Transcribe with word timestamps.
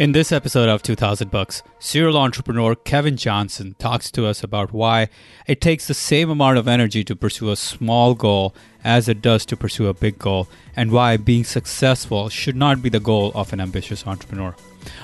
In 0.00 0.12
this 0.12 0.32
episode 0.32 0.70
of 0.70 0.82
2000 0.82 1.30
Books, 1.30 1.62
serial 1.78 2.16
entrepreneur 2.16 2.74
Kevin 2.74 3.18
Johnson 3.18 3.76
talks 3.78 4.10
to 4.12 4.24
us 4.24 4.42
about 4.42 4.72
why 4.72 5.10
it 5.46 5.60
takes 5.60 5.86
the 5.86 5.92
same 5.92 6.30
amount 6.30 6.56
of 6.56 6.66
energy 6.66 7.04
to 7.04 7.14
pursue 7.14 7.50
a 7.50 7.56
small 7.56 8.14
goal 8.14 8.54
as 8.82 9.10
it 9.10 9.20
does 9.20 9.44
to 9.44 9.58
pursue 9.58 9.88
a 9.88 9.92
big 9.92 10.18
goal, 10.18 10.48
and 10.74 10.90
why 10.90 11.18
being 11.18 11.44
successful 11.44 12.30
should 12.30 12.56
not 12.56 12.80
be 12.80 12.88
the 12.88 12.98
goal 12.98 13.30
of 13.34 13.52
an 13.52 13.60
ambitious 13.60 14.06
entrepreneur. 14.06 14.56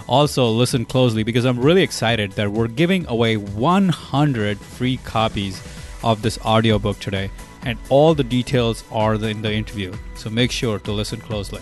Also, 0.08 0.48
listen 0.48 0.86
closely 0.86 1.22
because 1.22 1.44
I'm 1.44 1.60
really 1.60 1.82
excited 1.82 2.32
that 2.32 2.50
we're 2.50 2.66
giving 2.66 3.06
away 3.06 3.36
100 3.36 4.58
free 4.58 4.96
copies 5.04 5.62
of 6.02 6.22
this 6.22 6.38
audiobook 6.38 6.98
today, 7.00 7.30
and 7.66 7.78
all 7.90 8.14
the 8.14 8.24
details 8.24 8.82
are 8.90 9.16
in 9.16 9.42
the 9.42 9.52
interview, 9.52 9.92
so 10.14 10.30
make 10.30 10.50
sure 10.50 10.78
to 10.78 10.90
listen 10.90 11.20
closely. 11.20 11.60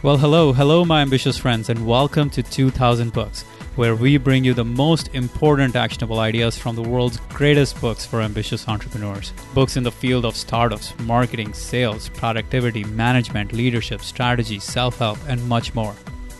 Well, 0.00 0.16
hello, 0.16 0.52
hello, 0.52 0.84
my 0.84 1.02
ambitious 1.02 1.36
friends, 1.38 1.70
and 1.70 1.84
welcome 1.84 2.30
to 2.30 2.40
2000 2.40 3.12
Books, 3.12 3.42
where 3.74 3.96
we 3.96 4.16
bring 4.16 4.44
you 4.44 4.54
the 4.54 4.64
most 4.64 5.12
important 5.12 5.74
actionable 5.74 6.20
ideas 6.20 6.56
from 6.56 6.76
the 6.76 6.82
world's 6.82 7.16
greatest 7.30 7.80
books 7.80 8.06
for 8.06 8.20
ambitious 8.20 8.68
entrepreneurs. 8.68 9.32
Books 9.54 9.76
in 9.76 9.82
the 9.82 9.90
field 9.90 10.24
of 10.24 10.36
startups, 10.36 10.96
marketing, 11.00 11.52
sales, 11.52 12.10
productivity, 12.10 12.84
management, 12.84 13.52
leadership, 13.52 14.00
strategy, 14.00 14.60
self 14.60 14.98
help, 14.98 15.18
and 15.26 15.44
much 15.48 15.74
more. 15.74 15.96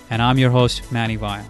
And 0.08 0.22
I'm 0.22 0.38
your 0.38 0.50
host, 0.50 0.92
Manny 0.92 1.16
Vaya. 1.16 1.44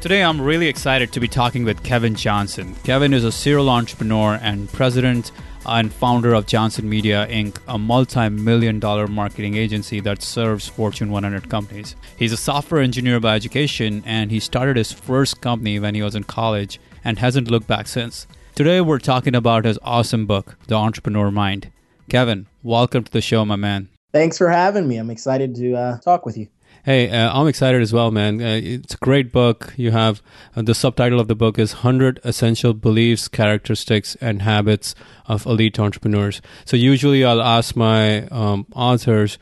Today, 0.00 0.24
I'm 0.24 0.40
really 0.40 0.66
excited 0.66 1.12
to 1.12 1.20
be 1.20 1.28
talking 1.28 1.62
with 1.62 1.84
Kevin 1.84 2.16
Johnson. 2.16 2.74
Kevin 2.82 3.14
is 3.14 3.22
a 3.22 3.30
serial 3.30 3.70
entrepreneur 3.70 4.40
and 4.42 4.68
president 4.72 5.30
and 5.68 5.92
founder 5.92 6.32
of 6.32 6.46
Johnson 6.46 6.88
Media 6.88 7.26
Inc., 7.30 7.58
a 7.68 7.78
multi 7.78 8.28
million 8.28 8.80
dollar 8.80 9.06
marketing 9.06 9.54
agency 9.56 10.00
that 10.00 10.22
serves 10.22 10.66
Fortune 10.66 11.10
100 11.10 11.50
companies. 11.50 11.94
He's 12.16 12.32
a 12.32 12.36
software 12.36 12.80
engineer 12.80 13.20
by 13.20 13.36
education, 13.36 14.02
and 14.06 14.30
he 14.30 14.40
started 14.40 14.76
his 14.76 14.92
first 14.92 15.40
company 15.40 15.78
when 15.78 15.94
he 15.94 16.02
was 16.02 16.14
in 16.14 16.24
college 16.24 16.80
and 17.04 17.18
hasn't 17.18 17.50
looked 17.50 17.66
back 17.66 17.86
since. 17.86 18.26
Today, 18.54 18.80
we're 18.80 18.98
talking 18.98 19.34
about 19.34 19.64
his 19.64 19.78
awesome 19.82 20.26
book, 20.26 20.56
The 20.66 20.74
Entrepreneur 20.74 21.30
Mind. 21.30 21.70
Kevin, 22.08 22.46
welcome 22.62 23.04
to 23.04 23.12
the 23.12 23.20
show, 23.20 23.44
my 23.44 23.56
man. 23.56 23.88
Thanks 24.12 24.38
for 24.38 24.48
having 24.48 24.88
me. 24.88 24.96
I'm 24.96 25.10
excited 25.10 25.54
to 25.56 25.74
uh, 25.74 25.98
talk 25.98 26.24
with 26.24 26.38
you. 26.38 26.48
Hey, 26.84 27.10
uh, 27.10 27.38
I'm 27.38 27.48
excited 27.48 27.82
as 27.82 27.92
well, 27.92 28.10
man. 28.10 28.40
Uh, 28.40 28.60
it's 28.62 28.94
a 28.94 28.98
great 28.98 29.32
book. 29.32 29.74
You 29.76 29.90
have 29.90 30.22
uh, 30.56 30.62
the 30.62 30.74
subtitle 30.74 31.20
of 31.20 31.28
the 31.28 31.34
book 31.34 31.58
is 31.58 31.74
100 31.74 32.20
Essential 32.24 32.72
Beliefs, 32.72 33.28
Characteristics, 33.28 34.16
and 34.20 34.42
Habits 34.42 34.94
of 35.26 35.44
Elite 35.44 35.78
Entrepreneurs. 35.78 36.40
So, 36.64 36.76
usually 36.76 37.24
I'll 37.24 37.42
ask 37.42 37.76
my 37.76 38.26
um, 38.28 38.66
authors, 38.74 39.38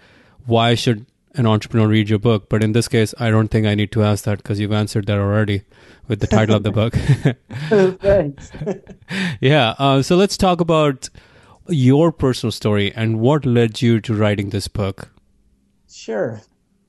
why 0.47 0.75
should 0.75 1.07
an 1.35 1.47
entrepreneur 1.47 1.87
read 1.87 2.09
your 2.09 2.19
book? 2.19 2.49
But 2.49 2.63
in 2.63 2.73
this 2.73 2.89
case, 2.89 3.15
I 3.19 3.31
don't 3.31 3.49
think 3.49 3.67
I 3.67 3.75
need 3.75 3.93
to 3.93 4.03
ask 4.03 4.25
that 4.25 4.39
because 4.39 4.59
you've 4.59 4.73
answered 4.73 5.07
that 5.07 5.19
already 5.19 5.63
with 6.09 6.21
the 6.21 6.27
title 6.27 6.57
of 6.57 6.63
the 6.63 6.73
book. 6.73 6.95
Thanks. 8.01 8.51
yeah. 9.41 9.75
Uh, 9.79 10.03
so, 10.03 10.17
let's 10.17 10.37
talk 10.37 10.61
about 10.61 11.11
your 11.69 12.13
personal 12.13 12.53
story 12.53 12.93
and 12.95 13.21
what 13.21 13.45
led 13.45 13.83
you 13.83 14.01
to 14.01 14.15
writing 14.15 14.51
this 14.51 14.69
book. 14.69 15.11
Sure. 15.89 16.41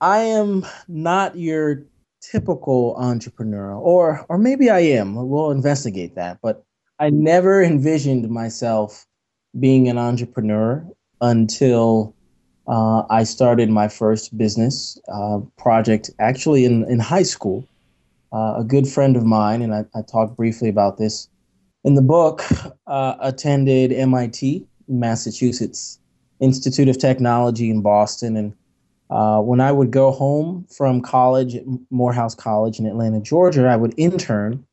I 0.02 0.20
am 0.20 0.66
not 0.88 1.38
your 1.38 1.84
typical 2.22 2.95
entrepreneur, 2.98 3.73
or 3.73 4.26
or 4.30 4.38
maybe 4.38 4.70
I 4.70 4.80
am. 4.80 5.16
We'll 5.16 5.52
investigate 5.52 6.16
that. 6.16 6.40
But 6.42 6.64
I 7.00 7.09
never 7.09 7.64
envisioned 7.64 8.30
myself 8.30 9.06
being 9.59 9.88
an 9.88 9.98
entrepreneur 9.98 10.86
until 11.22 12.14
uh, 12.68 13.03
I 13.09 13.23
started 13.23 13.70
my 13.70 13.88
first 13.88 14.38
business 14.38 15.00
uh, 15.12 15.40
project, 15.58 16.12
actually 16.20 16.66
in 16.66 16.84
in 16.90 17.00
high 17.00 17.23
school. 17.23 17.68
Uh, 18.34 18.56
a 18.58 18.64
good 18.64 18.88
friend 18.88 19.16
of 19.16 19.25
mine, 19.25 19.62
and 19.62 19.73
I, 19.73 19.86
I 19.95 20.02
talked 20.02 20.36
briefly 20.36 20.68
about 20.68 20.98
this 20.98 21.30
in 21.86 21.95
the 21.95 22.02
book, 22.02 22.44
uh, 22.88 23.16
attended 23.22 23.94
MIT, 23.94 24.68
Massachusetts 24.90 25.97
Institute 26.41 26.90
of 26.90 26.97
Technology 26.97 27.69
in 27.69 27.81
Boston, 27.81 28.36
and 28.36 28.53
uh, 29.09 29.41
when 29.41 29.62
I 29.62 29.72
would 29.72 29.91
go 29.91 30.12
home 30.12 30.66
from 30.75 31.01
college 31.01 31.56
at 31.56 31.63
Morehouse 31.90 32.35
College 32.35 32.79
in 32.79 32.85
Atlanta, 32.85 33.22
Georgia, 33.22 33.68
I 33.68 33.75
would 33.75 33.94
intern 33.97 34.66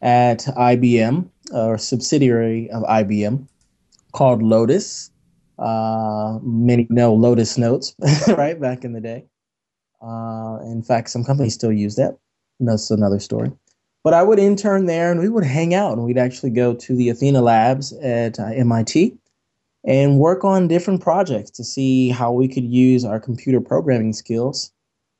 at 0.00 0.40
IBM, 0.40 1.28
or 1.52 1.76
subsidiary 1.76 2.70
of 2.70 2.82
IBM, 2.84 3.46
called 4.12 4.42
Lotus. 4.42 5.10
Uh, 5.58 6.38
many 6.42 6.86
know 6.88 7.12
Lotus 7.12 7.58
Notes, 7.58 7.94
right, 8.28 8.60
back 8.60 8.84
in 8.84 8.92
the 8.92 9.00
day. 9.00 9.24
Uh, 10.00 10.58
in 10.62 10.82
fact, 10.82 11.10
some 11.10 11.24
companies 11.24 11.54
still 11.54 11.72
use 11.72 11.96
that. 11.96 12.16
That's 12.60 12.90
another 12.90 13.18
story. 13.18 13.50
But 14.04 14.14
I 14.14 14.22
would 14.22 14.38
intern 14.38 14.86
there 14.86 15.10
and 15.10 15.20
we 15.20 15.28
would 15.28 15.44
hang 15.44 15.74
out 15.74 15.94
and 15.94 16.04
we'd 16.04 16.16
actually 16.16 16.50
go 16.50 16.74
to 16.74 16.94
the 16.94 17.08
Athena 17.08 17.42
Labs 17.42 17.92
at 17.94 18.38
uh, 18.38 18.46
MIT 18.46 19.18
and 19.84 20.18
work 20.18 20.44
on 20.44 20.68
different 20.68 21.00
projects 21.00 21.50
to 21.52 21.64
see 21.64 22.10
how 22.10 22.32
we 22.32 22.48
could 22.48 22.64
use 22.64 23.04
our 23.04 23.20
computer 23.20 23.60
programming 23.60 24.12
skills 24.12 24.72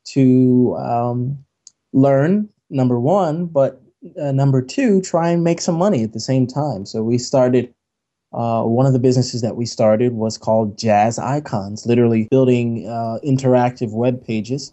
to 0.04 0.76
um, 0.78 1.38
learn, 1.92 2.48
number 2.70 2.98
one, 2.98 3.46
but 3.46 3.80
uh, 4.20 4.32
number 4.32 4.62
two, 4.62 5.00
try 5.00 5.30
and 5.30 5.44
make 5.44 5.60
some 5.60 5.74
money 5.74 6.02
at 6.02 6.12
the 6.12 6.20
same 6.20 6.46
time. 6.46 6.86
So 6.86 7.02
we 7.02 7.18
started. 7.18 7.72
Uh, 8.30 8.62
one 8.62 8.84
of 8.84 8.92
the 8.92 8.98
businesses 8.98 9.40
that 9.40 9.56
we 9.56 9.64
started 9.64 10.12
was 10.12 10.36
called 10.36 10.76
Jazz 10.76 11.18
Icons, 11.18 11.86
literally 11.86 12.28
building 12.30 12.86
uh, 12.86 13.18
interactive 13.24 13.90
web 13.94 14.22
pages 14.22 14.70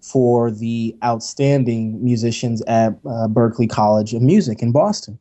for 0.00 0.50
the 0.50 0.96
outstanding 1.04 2.02
musicians 2.02 2.62
at 2.62 2.94
uh, 3.06 3.28
Berklee 3.28 3.70
College 3.70 4.12
of 4.12 4.22
Music 4.22 4.60
in 4.60 4.72
Boston. 4.72 5.20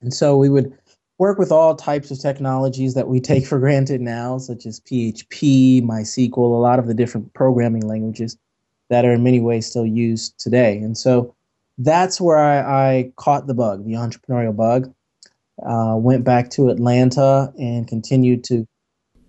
And 0.00 0.14
so 0.14 0.36
we 0.36 0.48
would 0.48 0.72
work 1.18 1.38
with 1.38 1.50
all 1.50 1.74
types 1.74 2.10
of 2.10 2.20
technologies 2.20 2.94
that 2.94 3.08
we 3.08 3.20
take 3.20 3.44
for 3.44 3.58
granted 3.58 4.00
now, 4.00 4.38
such 4.38 4.64
as 4.66 4.80
PHP, 4.80 5.82
MySQL, 5.82 6.36
a 6.36 6.40
lot 6.40 6.78
of 6.78 6.86
the 6.86 6.94
different 6.94 7.34
programming 7.34 7.86
languages 7.86 8.38
that 8.88 9.04
are 9.04 9.12
in 9.12 9.22
many 9.22 9.40
ways 9.40 9.66
still 9.66 9.84
used 9.84 10.38
today. 10.38 10.78
And 10.78 10.96
so 10.96 11.34
that's 11.76 12.20
where 12.20 12.38
I, 12.38 12.58
I 12.60 13.12
caught 13.16 13.46
the 13.46 13.54
bug, 13.54 13.84
the 13.84 13.94
entrepreneurial 13.94 14.56
bug. 14.56 14.92
Uh, 15.66 15.96
went 15.96 16.22
back 16.22 16.50
to 16.50 16.68
Atlanta 16.68 17.52
and 17.58 17.88
continued 17.88 18.44
to 18.44 18.66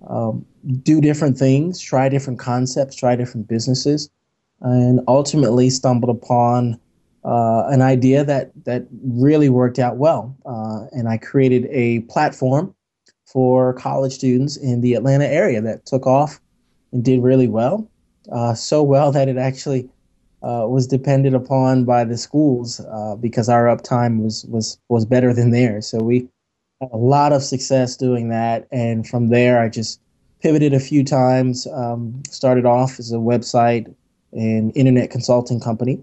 um, 0.07 0.45
do 0.83 1.01
different 1.01 1.39
things, 1.39 1.79
try 1.79 2.07
different 2.07 2.37
concepts, 2.37 2.95
try 2.95 3.15
different 3.15 3.47
businesses, 3.47 4.11
and 4.61 5.01
ultimately 5.07 5.71
stumbled 5.71 6.15
upon 6.15 6.79
uh, 7.23 7.67
an 7.67 7.81
idea 7.81 8.23
that 8.23 8.51
that 8.65 8.85
really 9.03 9.49
worked 9.49 9.79
out 9.79 9.97
well, 9.97 10.35
uh, 10.45 10.85
and 10.91 11.09
I 11.09 11.17
created 11.17 11.67
a 11.69 11.99
platform 12.01 12.73
for 13.25 13.73
college 13.73 14.13
students 14.13 14.57
in 14.57 14.81
the 14.81 14.93
Atlanta 14.93 15.27
area 15.27 15.61
that 15.61 15.85
took 15.85 16.07
off 16.07 16.39
and 16.91 17.03
did 17.03 17.21
really 17.21 17.47
well, 17.47 17.87
uh, 18.31 18.53
so 18.53 18.81
well 18.81 19.11
that 19.11 19.27
it 19.27 19.37
actually 19.37 19.89
uh, 20.41 20.65
was 20.67 20.87
depended 20.87 21.33
upon 21.33 21.83
by 21.83 22.03
the 22.03 22.17
schools 22.17 22.79
uh, 22.79 23.15
because 23.15 23.49
our 23.49 23.65
uptime 23.65 24.23
was 24.23 24.45
was 24.45 24.79
was 24.87 25.05
better 25.05 25.33
than 25.33 25.51
theirs. 25.51 25.87
So 25.87 25.99
we 25.99 26.27
had 26.79 26.91
a 26.93 26.97
lot 26.97 27.33
of 27.33 27.43
success 27.43 27.97
doing 27.97 28.29
that, 28.29 28.65
and 28.71 29.05
from 29.05 29.27
there 29.27 29.61
I 29.61 29.67
just 29.67 29.99
pivoted 30.41 30.73
a 30.73 30.79
few 30.79 31.03
times. 31.03 31.67
Um, 31.67 32.23
started 32.29 32.65
off 32.65 32.97
as 32.97 33.11
a 33.11 33.17
website 33.17 33.93
and 34.31 34.71
internet 34.75 35.09
consulting 35.09 35.59
company 35.59 36.01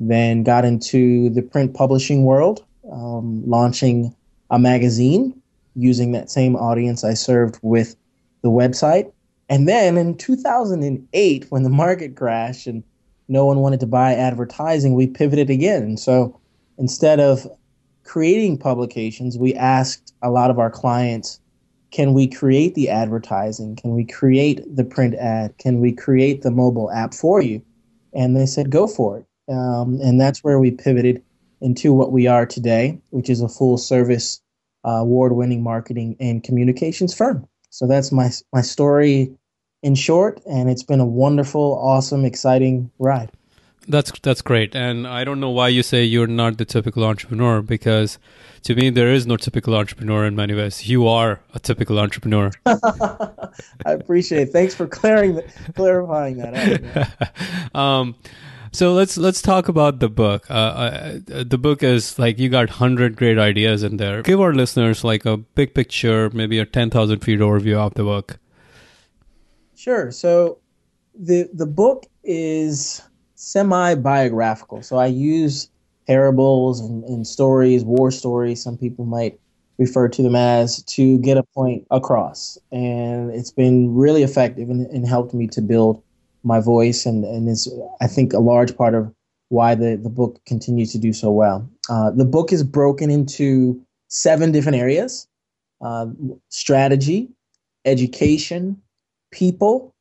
then 0.00 0.42
got 0.42 0.64
into 0.64 1.28
the 1.30 1.42
print 1.42 1.74
publishing 1.74 2.24
world, 2.24 2.64
um, 2.90 3.42
launching 3.46 4.14
a 4.50 4.58
magazine 4.58 5.40
using 5.76 6.12
that 6.12 6.30
same 6.30 6.56
audience 6.56 7.04
I 7.04 7.14
served 7.14 7.58
with 7.62 7.94
the 8.42 8.48
website. 8.48 9.12
And 9.48 9.68
then 9.68 9.98
in 9.98 10.16
2008, 10.16 11.46
when 11.50 11.62
the 11.62 11.70
market 11.70 12.16
crashed 12.16 12.66
and 12.66 12.82
no 13.28 13.44
one 13.44 13.58
wanted 13.58 13.80
to 13.80 13.86
buy 13.86 14.14
advertising, 14.14 14.94
we 14.94 15.06
pivoted 15.06 15.50
again. 15.50 15.96
So 15.96 16.40
instead 16.78 17.20
of 17.20 17.46
creating 18.04 18.58
publications, 18.58 19.38
we 19.38 19.54
asked 19.54 20.14
a 20.22 20.30
lot 20.30 20.50
of 20.50 20.58
our 20.58 20.70
clients, 20.70 21.40
can 21.90 22.14
we 22.14 22.26
create 22.26 22.74
the 22.74 22.88
advertising? 22.88 23.76
Can 23.76 23.94
we 23.94 24.04
create 24.04 24.62
the 24.74 24.84
print 24.84 25.14
ad? 25.16 25.58
Can 25.58 25.80
we 25.80 25.92
create 25.92 26.42
the 26.42 26.50
mobile 26.50 26.90
app 26.90 27.12
for 27.12 27.42
you? 27.42 27.62
And 28.12 28.36
they 28.36 28.46
said, 28.46 28.70
go 28.70 28.86
for 28.86 29.18
it. 29.18 29.26
Um, 29.48 29.98
and 30.02 30.20
that's 30.20 30.44
where 30.44 30.58
we 30.58 30.70
pivoted 30.70 31.22
into 31.60 31.92
what 31.92 32.12
we 32.12 32.26
are 32.26 32.46
today, 32.46 33.00
which 33.10 33.28
is 33.28 33.40
a 33.40 33.48
full 33.48 33.78
service, 33.78 34.40
uh, 34.84 34.92
award 34.92 35.32
winning 35.32 35.62
marketing 35.62 36.16
and 36.20 36.42
communications 36.42 37.14
firm. 37.14 37.46
So 37.70 37.86
that's 37.86 38.10
my, 38.10 38.30
my 38.52 38.62
story 38.62 39.32
in 39.82 39.94
short, 39.94 40.40
and 40.46 40.68
it's 40.68 40.82
been 40.82 41.00
a 41.00 41.06
wonderful, 41.06 41.78
awesome, 41.82 42.24
exciting 42.24 42.90
ride. 42.98 43.30
That's 43.88 44.12
that's 44.20 44.42
great, 44.42 44.76
and 44.76 45.06
I 45.06 45.24
don't 45.24 45.40
know 45.40 45.50
why 45.50 45.68
you 45.68 45.82
say 45.82 46.04
you're 46.04 46.26
not 46.26 46.58
the 46.58 46.64
typical 46.64 47.02
entrepreneur 47.02 47.62
because 47.62 48.18
to 48.62 48.74
me 48.74 48.90
there 48.90 49.10
is 49.10 49.26
no 49.26 49.36
typical 49.36 49.74
entrepreneur 49.74 50.26
in 50.26 50.36
many 50.36 50.54
ways. 50.54 50.86
You 50.86 51.08
are 51.08 51.40
a 51.54 51.58
typical 51.58 51.98
entrepreneur. 51.98 52.50
I 52.66 53.48
appreciate. 53.86 54.48
it. 54.48 54.52
Thanks 54.52 54.74
for 54.74 54.86
clearing 54.86 55.36
the, 55.36 55.44
clarifying 55.74 56.36
that. 56.36 57.74
um, 57.74 58.16
So 58.72 58.92
let's 58.92 59.18
let's 59.18 59.42
talk 59.42 59.68
about 59.68 59.98
the 59.98 60.08
book. 60.08 60.48
Uh, 60.48 60.54
uh, 60.54 61.18
the 61.26 61.58
book 61.58 61.82
is 61.82 62.18
like 62.18 62.38
you 62.38 62.48
got 62.48 62.70
hundred 62.70 63.16
great 63.16 63.38
ideas 63.38 63.82
in 63.82 63.96
there. 63.96 64.22
Give 64.22 64.40
our 64.40 64.54
listeners 64.54 65.02
like 65.02 65.26
a 65.26 65.36
big 65.36 65.74
picture, 65.74 66.30
maybe 66.30 66.58
a 66.58 66.66
ten 66.66 66.88
thousand 66.88 67.20
feet 67.20 67.40
overview 67.40 67.76
of 67.76 67.94
the 67.94 68.04
book. 68.04 68.38
Sure. 69.74 70.12
So 70.12 70.58
the 71.18 71.50
the 71.52 71.66
book 71.66 72.06
is 72.22 73.02
semi 73.34 73.96
biographical. 73.96 74.82
So 74.82 74.98
I 74.98 75.06
use 75.06 75.68
parables 76.06 76.80
and, 76.80 77.02
and 77.04 77.26
stories, 77.26 77.84
war 77.84 78.12
stories. 78.12 78.62
Some 78.62 78.78
people 78.78 79.04
might 79.04 79.40
refer 79.78 80.08
to 80.08 80.22
them 80.22 80.36
as 80.36 80.82
to 80.84 81.18
get 81.18 81.36
a 81.36 81.42
point 81.42 81.86
across, 81.90 82.56
and 82.70 83.32
it's 83.32 83.50
been 83.50 83.96
really 83.96 84.22
effective 84.22 84.70
and, 84.70 84.86
and 84.86 85.08
helped 85.08 85.34
me 85.34 85.48
to 85.48 85.60
build 85.60 86.04
my 86.42 86.60
voice, 86.60 87.06
and 87.06 87.24
and 87.24 87.48
is 87.48 87.72
I 88.00 88.06
think 88.06 88.32
a 88.32 88.40
large 88.40 88.76
part 88.76 88.94
of 88.94 89.12
why 89.48 89.74
the 89.74 89.96
the 89.96 90.10
book 90.10 90.40
continues 90.46 90.92
to 90.92 90.98
do 90.98 91.12
so 91.12 91.30
well. 91.30 91.68
Uh, 91.88 92.10
the 92.10 92.24
book 92.24 92.52
is 92.52 92.62
broken 92.62 93.10
into 93.10 93.80
seven 94.08 94.52
different 94.52 94.78
areas: 94.78 95.26
uh, 95.80 96.06
strategy, 96.48 97.28
education, 97.84 98.80
people, 99.32 99.94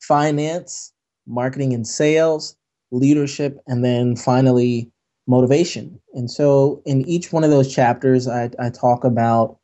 finance, 0.00 0.92
marketing 1.26 1.72
and 1.72 1.86
sales, 1.86 2.56
leadership, 2.90 3.60
and 3.66 3.84
then 3.84 4.16
finally 4.16 4.90
motivation. 5.26 6.00
And 6.14 6.30
so 6.30 6.82
in 6.84 7.06
each 7.08 7.32
one 7.32 7.44
of 7.44 7.50
those 7.50 7.72
chapters, 7.72 8.26
I, 8.26 8.50
I 8.58 8.70
talk 8.70 9.04
about 9.04 9.58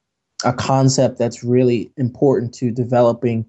a 0.44 0.52
concept 0.52 1.18
that's 1.18 1.42
really 1.42 1.90
important 1.96 2.54
to 2.54 2.70
developing 2.70 3.46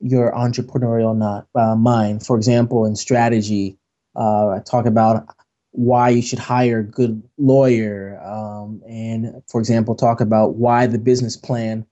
your 0.00 0.32
entrepreneurial 0.32 1.16
not, 1.16 1.46
uh, 1.54 1.76
mind. 1.76 2.24
For 2.24 2.36
example, 2.36 2.84
in 2.84 2.96
strategy, 2.96 3.76
uh, 4.16 4.48
I 4.48 4.60
talk 4.60 4.86
about 4.86 5.26
why 5.72 6.08
you 6.08 6.22
should 6.22 6.38
hire 6.38 6.80
a 6.80 6.84
good 6.84 7.22
lawyer, 7.38 8.20
um, 8.24 8.82
and 8.88 9.42
for 9.48 9.60
example, 9.60 9.94
talk 9.94 10.20
about 10.20 10.56
why 10.56 10.86
the 10.86 10.98
business 10.98 11.36
plan, 11.36 11.86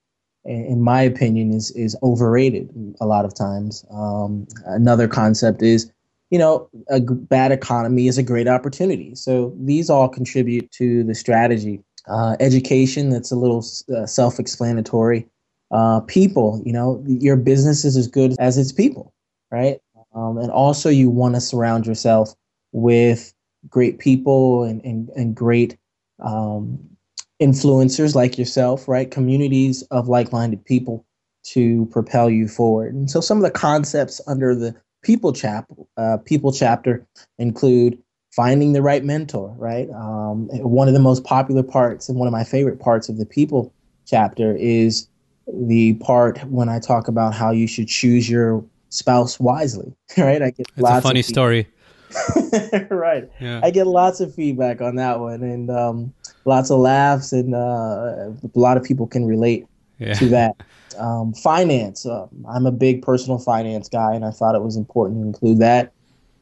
in 0.44 0.82
my 0.82 1.00
opinion, 1.02 1.52
is 1.52 1.70
is 1.72 1.96
overrated 2.02 2.70
a 3.00 3.06
lot 3.06 3.24
of 3.24 3.34
times. 3.34 3.84
Um, 3.90 4.48
another 4.66 5.06
concept 5.06 5.62
is, 5.62 5.92
you 6.30 6.38
know, 6.38 6.68
a 6.88 7.00
bad 7.00 7.52
economy 7.52 8.08
is 8.08 8.18
a 8.18 8.22
great 8.22 8.48
opportunity. 8.48 9.14
So 9.14 9.54
these 9.56 9.90
all 9.90 10.08
contribute 10.08 10.72
to 10.72 11.04
the 11.04 11.14
strategy. 11.14 11.80
Uh, 12.08 12.36
education, 12.40 13.10
that's 13.10 13.30
a 13.30 13.36
little 13.36 13.64
uh, 13.94 14.06
self-explanatory 14.06 15.28
uh, 15.70 16.00
people. 16.00 16.62
You 16.64 16.72
know, 16.72 17.04
your 17.06 17.36
business 17.36 17.84
is 17.84 17.96
as 17.96 18.08
good 18.08 18.34
as 18.38 18.58
its 18.58 18.72
people, 18.72 19.12
right? 19.50 19.78
Um, 20.14 20.38
and 20.38 20.50
also, 20.50 20.88
you 20.88 21.10
want 21.10 21.34
to 21.34 21.40
surround 21.40 21.86
yourself 21.86 22.34
with 22.72 23.32
great 23.68 23.98
people 23.98 24.64
and 24.64 24.84
and, 24.84 25.08
and 25.10 25.34
great 25.34 25.76
um, 26.20 26.78
influencers 27.40 28.14
like 28.14 28.38
yourself, 28.38 28.88
right? 28.88 29.10
Communities 29.10 29.82
of 29.90 30.08
like-minded 30.08 30.64
people 30.64 31.04
to 31.44 31.86
propel 31.86 32.28
you 32.28 32.48
forward. 32.48 32.94
And 32.94 33.10
so, 33.10 33.20
some 33.20 33.38
of 33.38 33.44
the 33.44 33.50
concepts 33.50 34.20
under 34.26 34.54
the 34.54 34.74
people 35.02 35.32
chap 35.32 35.66
uh, 35.96 36.18
people 36.24 36.52
chapter 36.52 37.06
include 37.38 37.98
finding 38.34 38.72
the 38.72 38.82
right 38.82 39.04
mentor, 39.04 39.54
right? 39.58 39.88
Um, 39.90 40.48
one 40.52 40.88
of 40.88 40.94
the 40.94 41.00
most 41.00 41.24
popular 41.24 41.62
parts 41.62 42.08
and 42.08 42.18
one 42.18 42.28
of 42.28 42.32
my 42.32 42.44
favorite 42.44 42.80
parts 42.80 43.08
of 43.08 43.18
the 43.18 43.26
people 43.26 43.72
chapter 44.06 44.56
is 44.56 45.08
the 45.52 45.94
part 45.94 46.42
when 46.44 46.68
I 46.68 46.78
talk 46.78 47.08
about 47.08 47.34
how 47.34 47.50
you 47.50 47.66
should 47.66 47.88
choose 47.88 48.28
your 48.28 48.64
spouse 48.90 49.38
wisely, 49.40 49.94
right? 50.18 50.42
I 50.42 50.50
get 50.50 50.66
it's 50.68 50.78
lots 50.78 51.04
a 51.04 51.08
funny 51.08 51.22
story. 51.22 51.68
right. 52.90 53.30
Yeah. 53.40 53.60
I 53.62 53.70
get 53.70 53.86
lots 53.86 54.20
of 54.20 54.34
feedback 54.34 54.80
on 54.80 54.96
that 54.96 55.20
one 55.20 55.42
and 55.42 55.70
um, 55.70 56.14
lots 56.44 56.70
of 56.70 56.80
laughs, 56.80 57.32
and 57.32 57.54
uh, 57.54 57.58
a 57.58 58.34
lot 58.54 58.76
of 58.76 58.84
people 58.84 59.06
can 59.06 59.26
relate 59.26 59.66
yeah. 59.98 60.14
to 60.14 60.28
that. 60.28 60.56
Um, 60.98 61.32
finance. 61.32 62.06
Uh, 62.06 62.26
I'm 62.48 62.66
a 62.66 62.72
big 62.72 63.02
personal 63.02 63.38
finance 63.38 63.88
guy, 63.88 64.14
and 64.14 64.24
I 64.24 64.30
thought 64.30 64.56
it 64.56 64.62
was 64.62 64.76
important 64.76 65.20
to 65.20 65.26
include 65.26 65.58
that. 65.60 65.92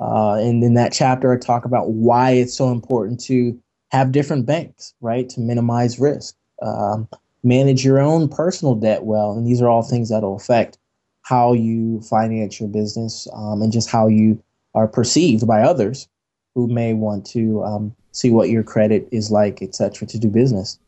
Uh, 0.00 0.34
and 0.34 0.62
in 0.62 0.74
that 0.74 0.92
chapter, 0.92 1.32
I 1.32 1.38
talk 1.38 1.64
about 1.64 1.90
why 1.90 2.30
it's 2.32 2.54
so 2.54 2.70
important 2.70 3.20
to 3.24 3.58
have 3.90 4.12
different 4.12 4.46
banks, 4.46 4.94
right, 5.00 5.28
to 5.30 5.40
minimize 5.40 5.98
risk. 5.98 6.36
Um, 6.62 7.08
manage 7.42 7.84
your 7.84 7.98
own 7.98 8.28
personal 8.28 8.74
debt 8.74 9.04
well. 9.04 9.32
And 9.32 9.46
these 9.46 9.62
are 9.62 9.68
all 9.68 9.82
things 9.82 10.08
that 10.08 10.22
will 10.22 10.36
affect 10.36 10.78
how 11.22 11.52
you 11.52 12.00
finance 12.02 12.60
your 12.60 12.68
business 12.68 13.26
um, 13.34 13.62
and 13.62 13.72
just 13.72 13.90
how 13.90 14.06
you 14.06 14.42
are 14.74 14.86
perceived 14.86 15.46
by 15.46 15.62
others 15.62 16.08
who 16.54 16.68
may 16.68 16.92
want 16.92 17.26
to 17.26 17.62
um, 17.64 17.94
see 18.12 18.30
what 18.30 18.48
your 18.48 18.62
credit 18.62 19.08
is 19.12 19.30
like, 19.30 19.60
etc., 19.60 20.06
to 20.06 20.18
do 20.18 20.28
business. 20.28 20.78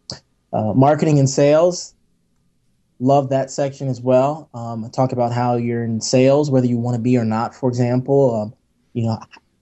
Uh, 0.52 0.72
marketing 0.74 1.18
and 1.18 1.28
sales, 1.28 1.94
love 3.00 3.28
that 3.28 3.50
section 3.50 3.88
as 3.88 4.00
well. 4.00 4.48
Um, 4.54 4.88
talk 4.90 5.12
about 5.12 5.32
how 5.32 5.56
you're 5.56 5.84
in 5.84 6.00
sales, 6.00 6.50
whether 6.50 6.66
you 6.66 6.78
want 6.78 6.94
to 6.94 7.00
be 7.00 7.16
or 7.16 7.24
not. 7.24 7.54
For 7.54 7.68
example, 7.68 8.34
um, 8.34 8.54
you 8.94 9.06
know 9.06 9.18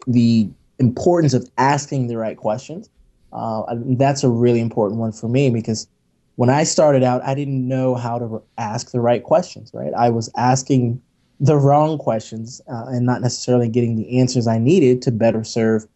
the 0.07 0.49
importance 0.79 1.35
of 1.35 1.49
asking 1.59 2.07
the 2.07 2.17
right 2.17 2.37
questions. 2.37 2.89
Uh, 3.33 3.65
that's 3.99 4.23
a 4.23 4.29
really 4.29 4.61
important 4.61 5.01
one 5.01 5.13
for 5.13 5.29
me 5.29 5.51
because 5.51 5.89
when 6.37 6.51
I 6.51 6.65
started 6.65 7.03
out, 7.03 7.23
I 7.25 7.35
didn't 7.35 7.67
know 7.67 7.95
how 7.95 8.19
to 8.19 8.43
ask 8.59 8.91
the 8.91 9.01
right 9.01 9.23
questions, 9.23 9.71
right? 9.75 9.93
I 9.95 10.11
was 10.11 10.31
asking 10.37 11.03
the 11.41 11.57
wrong 11.57 11.99
questions 11.99 12.61
uh, 12.71 12.87
and 12.89 13.05
not 13.05 13.21
necessarily 13.21 13.69
getting 13.69 13.97
the 13.97 14.19
answers 14.19 14.47
I 14.47 14.59
needed 14.59 15.03
to 15.03 15.11
better 15.11 15.45
serve 15.45 15.87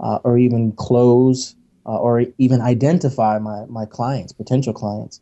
uh, 0.00 0.18
or 0.24 0.38
even 0.38 0.72
close 0.72 1.54
uh, 1.86 1.98
or 1.98 2.24
even 2.38 2.60
identify 2.60 3.38
my, 3.38 3.64
my 3.66 3.86
clients, 3.86 4.32
potential 4.32 4.72
clients. 4.72 5.20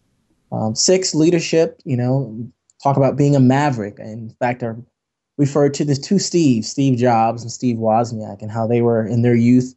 Um, 0.52 0.74
six, 0.74 1.14
leadership, 1.14 1.80
you 1.84 1.96
know, 1.96 2.48
talk 2.82 2.96
about 2.96 3.16
being 3.16 3.34
a 3.34 3.40
maverick. 3.40 3.98
In 3.98 4.30
fact, 4.38 4.62
I 4.62 4.72
referred 5.38 5.74
to 5.74 5.84
the 5.84 5.96
two 5.96 6.16
Steves, 6.16 6.64
Steve 6.64 6.98
Jobs 6.98 7.42
and 7.42 7.50
Steve 7.50 7.76
Wozniak, 7.76 8.42
and 8.42 8.50
how 8.50 8.66
they 8.66 8.82
were 8.82 9.06
in 9.06 9.22
their 9.22 9.34
youth 9.34 9.74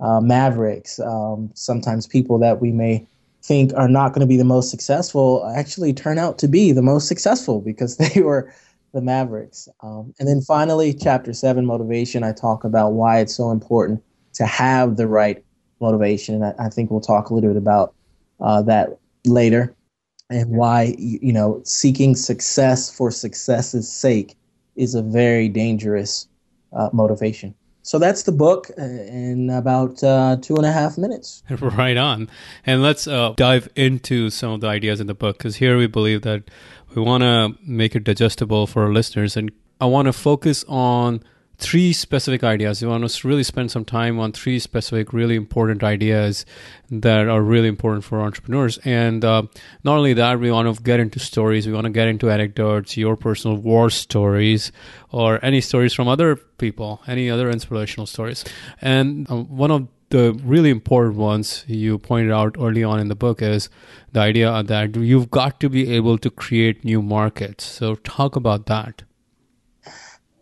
uh, 0.00 0.20
mavericks, 0.20 0.98
um, 1.00 1.50
sometimes 1.54 2.06
people 2.06 2.38
that 2.38 2.60
we 2.60 2.72
may 2.72 3.06
think 3.42 3.72
are 3.74 3.88
not 3.88 4.12
going 4.12 4.20
to 4.20 4.26
be 4.26 4.36
the 4.36 4.44
most 4.44 4.70
successful 4.70 5.50
actually 5.56 5.92
turn 5.92 6.18
out 6.18 6.38
to 6.38 6.48
be 6.48 6.72
the 6.72 6.82
most 6.82 7.08
successful 7.08 7.60
because 7.70 7.96
they 7.96 8.20
were 8.20 8.52
the 8.92 9.00
Mavericks. 9.00 9.68
Um, 9.82 10.14
and 10.18 10.28
then 10.28 10.42
finally, 10.42 10.92
chapter 10.92 11.32
seven, 11.32 11.64
motivation. 11.66 12.22
I 12.22 12.32
talk 12.32 12.64
about 12.64 12.90
why 12.90 13.20
it's 13.20 13.34
so 13.34 13.50
important 13.50 14.02
to 14.34 14.46
have 14.46 14.96
the 14.96 15.06
right 15.06 15.42
motivation. 15.80 16.34
And 16.34 16.44
I, 16.44 16.66
I 16.66 16.68
think 16.68 16.90
we'll 16.90 17.00
talk 17.00 17.30
a 17.30 17.34
little 17.34 17.50
bit 17.50 17.56
about 17.56 17.94
uh, 18.40 18.62
that 18.62 18.98
later 19.24 19.74
and 20.30 20.50
why, 20.50 20.94
you 20.98 21.32
know, 21.32 21.60
seeking 21.64 22.14
success 22.16 22.94
for 22.94 23.10
success's 23.10 23.90
sake 23.90 24.36
is 24.76 24.94
a 24.94 25.02
very 25.02 25.48
dangerous 25.48 26.28
uh, 26.72 26.88
motivation. 26.92 27.54
So 27.82 27.98
that's 27.98 28.22
the 28.22 28.32
book 28.32 28.70
uh, 28.78 28.82
in 28.82 29.50
about 29.50 30.02
uh, 30.04 30.36
two 30.40 30.56
and 30.56 30.64
a 30.64 30.72
half 30.72 30.96
minutes. 30.96 31.42
Right 31.60 31.96
on. 31.96 32.28
And 32.64 32.82
let's 32.82 33.06
uh, 33.06 33.34
dive 33.36 33.68
into 33.74 34.30
some 34.30 34.52
of 34.52 34.60
the 34.60 34.68
ideas 34.68 35.00
in 35.00 35.06
the 35.06 35.14
book 35.14 35.38
because 35.38 35.56
here 35.56 35.76
we 35.76 35.86
believe 35.86 36.22
that 36.22 36.44
we 36.94 37.02
want 37.02 37.22
to 37.22 37.56
make 37.64 37.94
it 37.96 38.04
digestible 38.04 38.66
for 38.66 38.84
our 38.84 38.92
listeners. 38.92 39.36
And 39.36 39.50
I 39.80 39.86
want 39.86 40.06
to 40.06 40.12
focus 40.12 40.64
on 40.68 41.22
three 41.62 41.92
specific 41.92 42.42
ideas. 42.42 42.82
We 42.82 42.88
want 42.88 43.08
to 43.08 43.28
really 43.28 43.44
spend 43.44 43.70
some 43.70 43.84
time 43.84 44.18
on 44.18 44.32
three 44.32 44.58
specific, 44.58 45.12
really 45.12 45.36
important 45.36 45.84
ideas 45.84 46.44
that 46.90 47.28
are 47.28 47.40
really 47.40 47.68
important 47.68 48.04
for 48.04 48.20
entrepreneurs. 48.20 48.78
And 48.84 49.24
uh, 49.24 49.44
not 49.84 49.96
only 49.96 50.12
that, 50.14 50.40
we 50.40 50.50
want 50.50 50.74
to 50.74 50.82
get 50.82 50.98
into 50.98 51.20
stories. 51.20 51.66
We 51.66 51.72
want 51.72 51.84
to 51.84 51.90
get 51.90 52.08
into 52.08 52.30
anecdotes, 52.30 52.96
your 52.96 53.16
personal 53.16 53.56
war 53.56 53.90
stories, 53.90 54.72
or 55.10 55.42
any 55.44 55.60
stories 55.60 55.94
from 55.94 56.08
other 56.08 56.34
people, 56.36 57.00
any 57.06 57.30
other 57.30 57.48
inspirational 57.48 58.06
stories. 58.06 58.44
And 58.80 59.30
uh, 59.30 59.36
one 59.36 59.70
of 59.70 59.88
the 60.10 60.34
really 60.44 60.68
important 60.68 61.16
ones 61.16 61.64
you 61.68 61.98
pointed 61.98 62.32
out 62.32 62.56
early 62.58 62.84
on 62.84 63.00
in 63.00 63.08
the 63.08 63.14
book 63.14 63.40
is 63.40 63.70
the 64.12 64.20
idea 64.20 64.62
that 64.62 64.96
you've 64.96 65.30
got 65.30 65.60
to 65.60 65.70
be 65.70 65.90
able 65.94 66.18
to 66.18 66.28
create 66.28 66.84
new 66.84 67.00
markets. 67.00 67.64
So, 67.64 67.94
talk 67.94 68.36
about 68.36 68.66
that. 68.66 69.04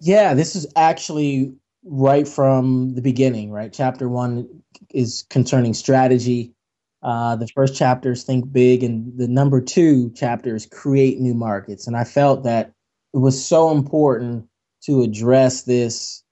Yeah, 0.01 0.35
this 0.35 0.57
is 0.57 0.67
actually 0.77 1.55
right 1.85 2.27
from 2.27 2.95
the 2.95 3.03
beginning, 3.03 3.51
right? 3.51 3.73
Chapter 3.73 4.09
one 4.09 4.63
is 4.91 5.27
concerning 5.31 5.75
strategy. 5.75 6.53
Uh, 7.03 7.37
the 7.37 7.49
first 7.49 7.75
chapter 7.75 8.13
is 8.13 8.25
think 8.25 8.51
big, 8.53 8.83
and 8.83 9.17
the 9.19 9.29
number 9.29 9.61
two 9.61 10.11
chapter 10.15 10.55
is 10.55 10.67
create 10.67 11.19
new 11.19 11.35
markets. 11.35 11.87
And 11.87 11.97
I 11.97 12.05
felt 12.05 12.45
that 12.45 12.73
it 13.13 13.19
was 13.19 13.43
so 13.43 13.71
important 13.71 14.47
to 14.85 15.03
address 15.03 15.63
this 15.63 16.23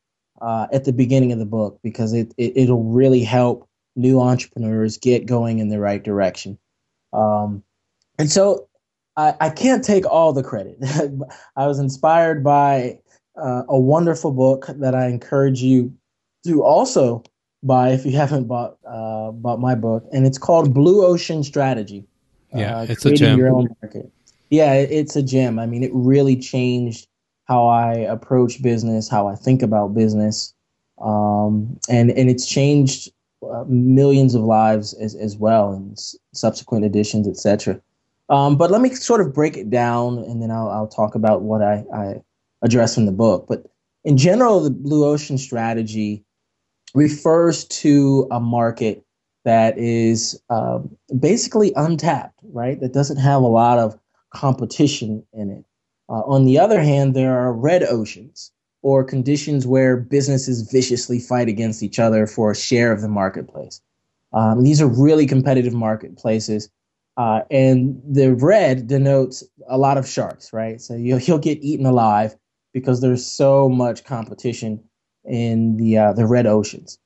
uh, 0.40 0.66
at 0.72 0.84
the 0.84 0.92
beginning 0.92 1.32
of 1.32 1.38
the 1.38 1.46
book 1.46 1.78
because 1.82 2.12
it, 2.12 2.32
it 2.38 2.52
it'll 2.56 2.84
really 2.84 3.22
help 3.22 3.68
new 3.96 4.20
entrepreneurs 4.20 4.96
get 4.96 5.26
going 5.26 5.58
in 5.58 5.68
the 5.68 5.80
right 5.80 6.02
direction. 6.02 6.58
Um, 7.12 7.62
and 8.18 8.30
so 8.30 8.68
I, 9.16 9.34
I 9.40 9.50
can't 9.50 9.84
take 9.84 10.06
all 10.06 10.32
the 10.32 10.42
credit. 10.42 10.78
I 11.56 11.66
was 11.66 11.78
inspired 11.78 12.44
by 12.44 13.00
uh, 13.40 13.64
a 13.68 13.78
wonderful 13.78 14.32
book 14.32 14.66
that 14.68 14.94
I 14.94 15.06
encourage 15.06 15.62
you 15.62 15.92
to 16.46 16.62
also 16.62 17.22
buy 17.62 17.90
if 17.90 18.04
you 18.04 18.12
haven't 18.16 18.44
bought 18.44 18.76
uh, 18.86 19.30
bought 19.32 19.60
my 19.60 19.74
book, 19.74 20.04
and 20.12 20.26
it's 20.26 20.38
called 20.38 20.74
Blue 20.74 21.04
Ocean 21.04 21.42
Strategy. 21.44 22.04
Yeah, 22.54 22.78
uh, 22.78 22.86
it's 22.88 23.04
a 23.04 23.12
gem. 23.12 23.38
Your 23.38 23.48
own 23.48 23.68
market. 23.82 24.10
Yeah, 24.50 24.72
it's 24.74 25.14
a 25.14 25.22
gem. 25.22 25.58
I 25.58 25.66
mean, 25.66 25.82
it 25.82 25.90
really 25.92 26.36
changed 26.36 27.06
how 27.44 27.66
I 27.66 27.94
approach 27.94 28.62
business, 28.62 29.08
how 29.08 29.28
I 29.28 29.34
think 29.34 29.62
about 29.62 29.94
business, 29.94 30.54
um, 31.00 31.78
and 31.88 32.10
and 32.10 32.30
it's 32.30 32.46
changed 32.46 33.10
uh, 33.48 33.64
millions 33.68 34.34
of 34.34 34.42
lives 34.42 34.94
as 34.94 35.14
as 35.14 35.36
well, 35.36 35.72
and 35.72 35.92
s- 35.92 36.16
subsequent 36.32 36.84
editions, 36.84 37.28
etc. 37.28 37.80
Um, 38.30 38.56
but 38.56 38.70
let 38.70 38.80
me 38.80 38.94
sort 38.94 39.20
of 39.20 39.32
break 39.32 39.56
it 39.56 39.70
down, 39.70 40.18
and 40.18 40.42
then 40.42 40.50
I'll, 40.50 40.68
I'll 40.68 40.88
talk 40.88 41.14
about 41.14 41.42
what 41.42 41.62
I, 41.62 41.84
I 41.94 42.20
address 42.62 42.96
in 42.96 43.06
the 43.06 43.12
book. 43.12 43.46
But 43.48 43.64
in 44.04 44.16
general, 44.16 44.60
the 44.60 44.70
blue 44.70 45.04
ocean 45.04 45.38
strategy 45.38 46.24
refers 46.94 47.64
to 47.64 48.26
a 48.30 48.40
market 48.40 49.04
that 49.44 49.78
is 49.78 50.40
uh, 50.50 50.80
basically 51.18 51.72
untapped, 51.76 52.38
right? 52.52 52.80
That 52.80 52.92
doesn't 52.92 53.18
have 53.18 53.42
a 53.42 53.46
lot 53.46 53.78
of 53.78 53.98
competition 54.34 55.24
in 55.32 55.50
it. 55.50 55.64
Uh, 56.08 56.22
on 56.24 56.44
the 56.44 56.58
other 56.58 56.82
hand, 56.82 57.14
there 57.14 57.38
are 57.38 57.52
red 57.52 57.82
oceans 57.82 58.52
or 58.82 59.04
conditions 59.04 59.66
where 59.66 59.96
businesses 59.96 60.70
viciously 60.70 61.18
fight 61.18 61.48
against 61.48 61.82
each 61.82 61.98
other 61.98 62.26
for 62.26 62.50
a 62.50 62.56
share 62.56 62.92
of 62.92 63.00
the 63.00 63.08
marketplace. 63.08 63.80
Um, 64.32 64.62
these 64.62 64.80
are 64.80 64.86
really 64.86 65.26
competitive 65.26 65.72
marketplaces. 65.72 66.70
Uh, 67.16 67.40
and 67.50 68.00
the 68.08 68.34
red 68.34 68.86
denotes 68.86 69.42
a 69.68 69.76
lot 69.76 69.98
of 69.98 70.08
sharks, 70.08 70.52
right? 70.52 70.80
So 70.80 70.94
you'll, 70.94 71.18
you'll 71.18 71.38
get 71.38 71.58
eaten 71.62 71.86
alive 71.86 72.36
because 72.72 73.00
there's 73.00 73.24
so 73.24 73.68
much 73.68 74.04
competition 74.04 74.82
in 75.24 75.76
the 75.76 75.98
uh, 75.98 76.12
the 76.12 76.26
red 76.26 76.46
oceans. 76.46 76.98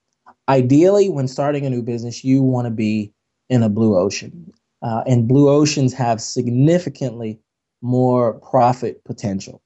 Ideally, 0.48 1.08
when 1.08 1.28
starting 1.28 1.66
a 1.66 1.70
new 1.70 1.82
business, 1.82 2.24
you 2.24 2.42
want 2.42 2.66
to 2.66 2.70
be 2.70 3.12
in 3.48 3.62
a 3.62 3.68
blue 3.68 3.96
ocean, 3.96 4.52
uh, 4.82 5.02
and 5.06 5.28
blue 5.28 5.48
oceans 5.48 5.92
have 5.94 6.20
significantly 6.20 7.38
more 7.80 8.34
profit 8.34 9.04
potential. 9.04 9.60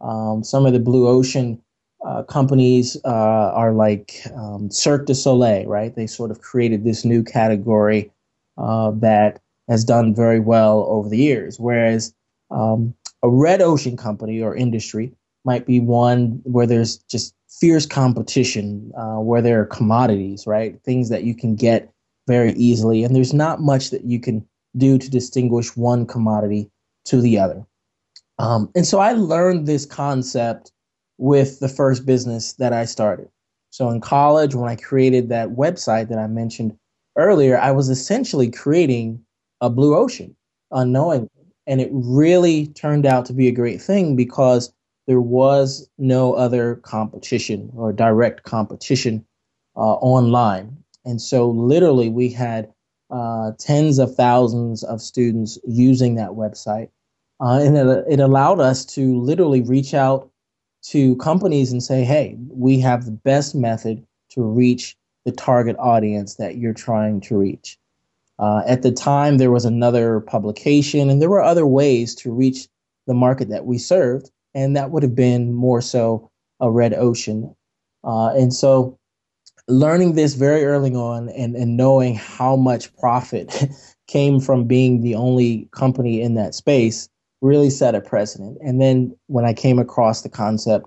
Um, 0.00 0.44
some 0.44 0.66
of 0.66 0.72
the 0.72 0.80
blue 0.80 1.08
ocean 1.08 1.60
uh, 2.06 2.22
companies 2.22 2.96
uh, 3.04 3.52
are 3.54 3.72
like 3.72 4.22
um, 4.34 4.70
Cirque 4.70 5.06
du 5.06 5.14
Soleil, 5.14 5.66
right? 5.66 5.94
They 5.94 6.06
sort 6.06 6.30
of 6.30 6.40
created 6.40 6.84
this 6.84 7.04
new 7.04 7.22
category 7.22 8.10
uh, 8.56 8.92
that 8.96 9.40
has 9.68 9.84
done 9.84 10.14
very 10.14 10.40
well 10.40 10.86
over 10.88 11.08
the 11.08 11.18
years. 11.18 11.58
Whereas 11.58 12.14
um, 12.50 12.94
a 13.22 13.28
red 13.28 13.60
ocean 13.60 13.96
company 13.96 14.40
or 14.40 14.54
industry 14.54 15.12
might 15.48 15.64
be 15.64 15.80
one 15.80 16.40
where 16.44 16.66
there's 16.66 16.98
just 17.14 17.34
fierce 17.48 17.86
competition, 17.86 18.92
uh, 18.98 19.18
where 19.28 19.40
there 19.40 19.62
are 19.62 19.66
commodities, 19.66 20.46
right? 20.46 20.78
Things 20.84 21.08
that 21.08 21.24
you 21.24 21.34
can 21.34 21.56
get 21.56 21.90
very 22.26 22.52
easily, 22.52 23.02
and 23.02 23.16
there's 23.16 23.32
not 23.32 23.62
much 23.62 23.88
that 23.88 24.04
you 24.04 24.20
can 24.20 24.46
do 24.76 24.98
to 24.98 25.08
distinguish 25.10 25.74
one 25.74 26.06
commodity 26.06 26.70
to 27.06 27.22
the 27.22 27.38
other. 27.38 27.64
Um, 28.38 28.70
and 28.76 28.86
so 28.86 28.98
I 28.98 29.12
learned 29.12 29.66
this 29.66 29.86
concept 29.86 30.70
with 31.16 31.60
the 31.60 31.68
first 31.68 32.04
business 32.04 32.52
that 32.54 32.74
I 32.74 32.84
started. 32.84 33.28
So 33.70 33.88
in 33.88 34.02
college, 34.02 34.54
when 34.54 34.68
I 34.68 34.76
created 34.76 35.30
that 35.30 35.48
website 35.48 36.10
that 36.10 36.18
I 36.18 36.26
mentioned 36.26 36.76
earlier, 37.16 37.58
I 37.58 37.72
was 37.72 37.88
essentially 37.88 38.50
creating 38.50 39.24
a 39.62 39.70
blue 39.70 39.96
ocean 39.96 40.36
unknowingly. 40.70 41.30
And 41.66 41.80
it 41.80 41.90
really 41.92 42.68
turned 42.68 43.06
out 43.06 43.24
to 43.26 43.32
be 43.32 43.48
a 43.48 43.58
great 43.60 43.80
thing 43.80 44.14
because 44.14 44.72
there 45.08 45.20
was 45.22 45.88
no 45.96 46.34
other 46.34 46.76
competition 46.76 47.72
or 47.74 47.94
direct 47.94 48.42
competition 48.42 49.24
uh, 49.74 49.94
online. 49.94 50.76
And 51.06 51.20
so, 51.20 51.48
literally, 51.48 52.10
we 52.10 52.28
had 52.28 52.70
uh, 53.10 53.52
tens 53.58 53.98
of 53.98 54.14
thousands 54.14 54.84
of 54.84 55.00
students 55.00 55.58
using 55.66 56.16
that 56.16 56.32
website. 56.32 56.90
Uh, 57.40 57.58
and 57.62 57.78
it, 57.78 58.04
it 58.06 58.20
allowed 58.20 58.60
us 58.60 58.84
to 58.84 59.18
literally 59.18 59.62
reach 59.62 59.94
out 59.94 60.30
to 60.82 61.16
companies 61.16 61.72
and 61.72 61.82
say, 61.82 62.04
hey, 62.04 62.36
we 62.50 62.78
have 62.80 63.06
the 63.06 63.10
best 63.10 63.54
method 63.54 64.06
to 64.32 64.42
reach 64.42 64.94
the 65.24 65.32
target 65.32 65.76
audience 65.78 66.34
that 66.34 66.58
you're 66.58 66.74
trying 66.74 67.22
to 67.22 67.38
reach. 67.38 67.78
Uh, 68.38 68.62
at 68.66 68.82
the 68.82 68.92
time, 68.92 69.38
there 69.38 69.50
was 69.50 69.64
another 69.64 70.20
publication, 70.20 71.08
and 71.08 71.22
there 71.22 71.30
were 71.30 71.42
other 71.42 71.66
ways 71.66 72.14
to 72.14 72.30
reach 72.30 72.68
the 73.06 73.14
market 73.14 73.48
that 73.48 73.64
we 73.64 73.78
served 73.78 74.30
and 74.54 74.76
that 74.76 74.90
would 74.90 75.02
have 75.02 75.14
been 75.14 75.52
more 75.52 75.80
so 75.80 76.30
a 76.60 76.70
red 76.70 76.94
ocean. 76.94 77.54
Uh, 78.04 78.28
and 78.28 78.52
so, 78.52 78.98
learning 79.68 80.14
this 80.14 80.34
very 80.34 80.64
early 80.64 80.94
on 80.94 81.28
and, 81.30 81.54
and 81.54 81.76
knowing 81.76 82.14
how 82.14 82.56
much 82.56 82.94
profit 82.96 83.66
came 84.06 84.40
from 84.40 84.64
being 84.64 85.02
the 85.02 85.14
only 85.14 85.68
company 85.72 86.22
in 86.22 86.34
that 86.34 86.54
space 86.54 87.08
really 87.40 87.70
set 87.70 87.94
a 87.94 88.00
precedent. 88.00 88.58
And 88.64 88.80
then 88.80 89.14
when 89.26 89.44
I 89.44 89.52
came 89.52 89.78
across 89.78 90.22
the 90.22 90.28
concept 90.28 90.86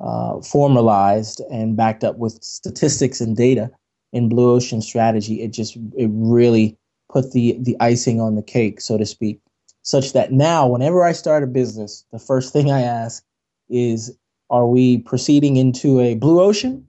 uh, 0.00 0.40
formalized 0.42 1.40
and 1.50 1.76
backed 1.76 2.04
up 2.04 2.18
with 2.18 2.42
statistics 2.42 3.20
and 3.20 3.36
data 3.36 3.70
in 4.12 4.28
Blue 4.28 4.54
Ocean 4.54 4.80
Strategy, 4.80 5.42
it 5.42 5.48
just 5.48 5.76
it 5.96 6.10
really 6.12 6.76
put 7.10 7.32
the 7.32 7.56
the 7.60 7.76
icing 7.80 8.20
on 8.20 8.36
the 8.36 8.42
cake, 8.42 8.80
so 8.80 8.96
to 8.96 9.06
speak 9.06 9.40
such 9.88 10.12
that 10.12 10.30
now, 10.30 10.68
whenever 10.68 11.02
I 11.02 11.12
start 11.12 11.42
a 11.42 11.46
business, 11.46 12.04
the 12.12 12.18
first 12.18 12.52
thing 12.52 12.70
I 12.70 12.82
ask 12.82 13.24
is, 13.70 14.14
are 14.50 14.66
we 14.66 14.98
proceeding 14.98 15.56
into 15.56 15.98
a 15.98 16.14
blue 16.14 16.42
ocean 16.42 16.86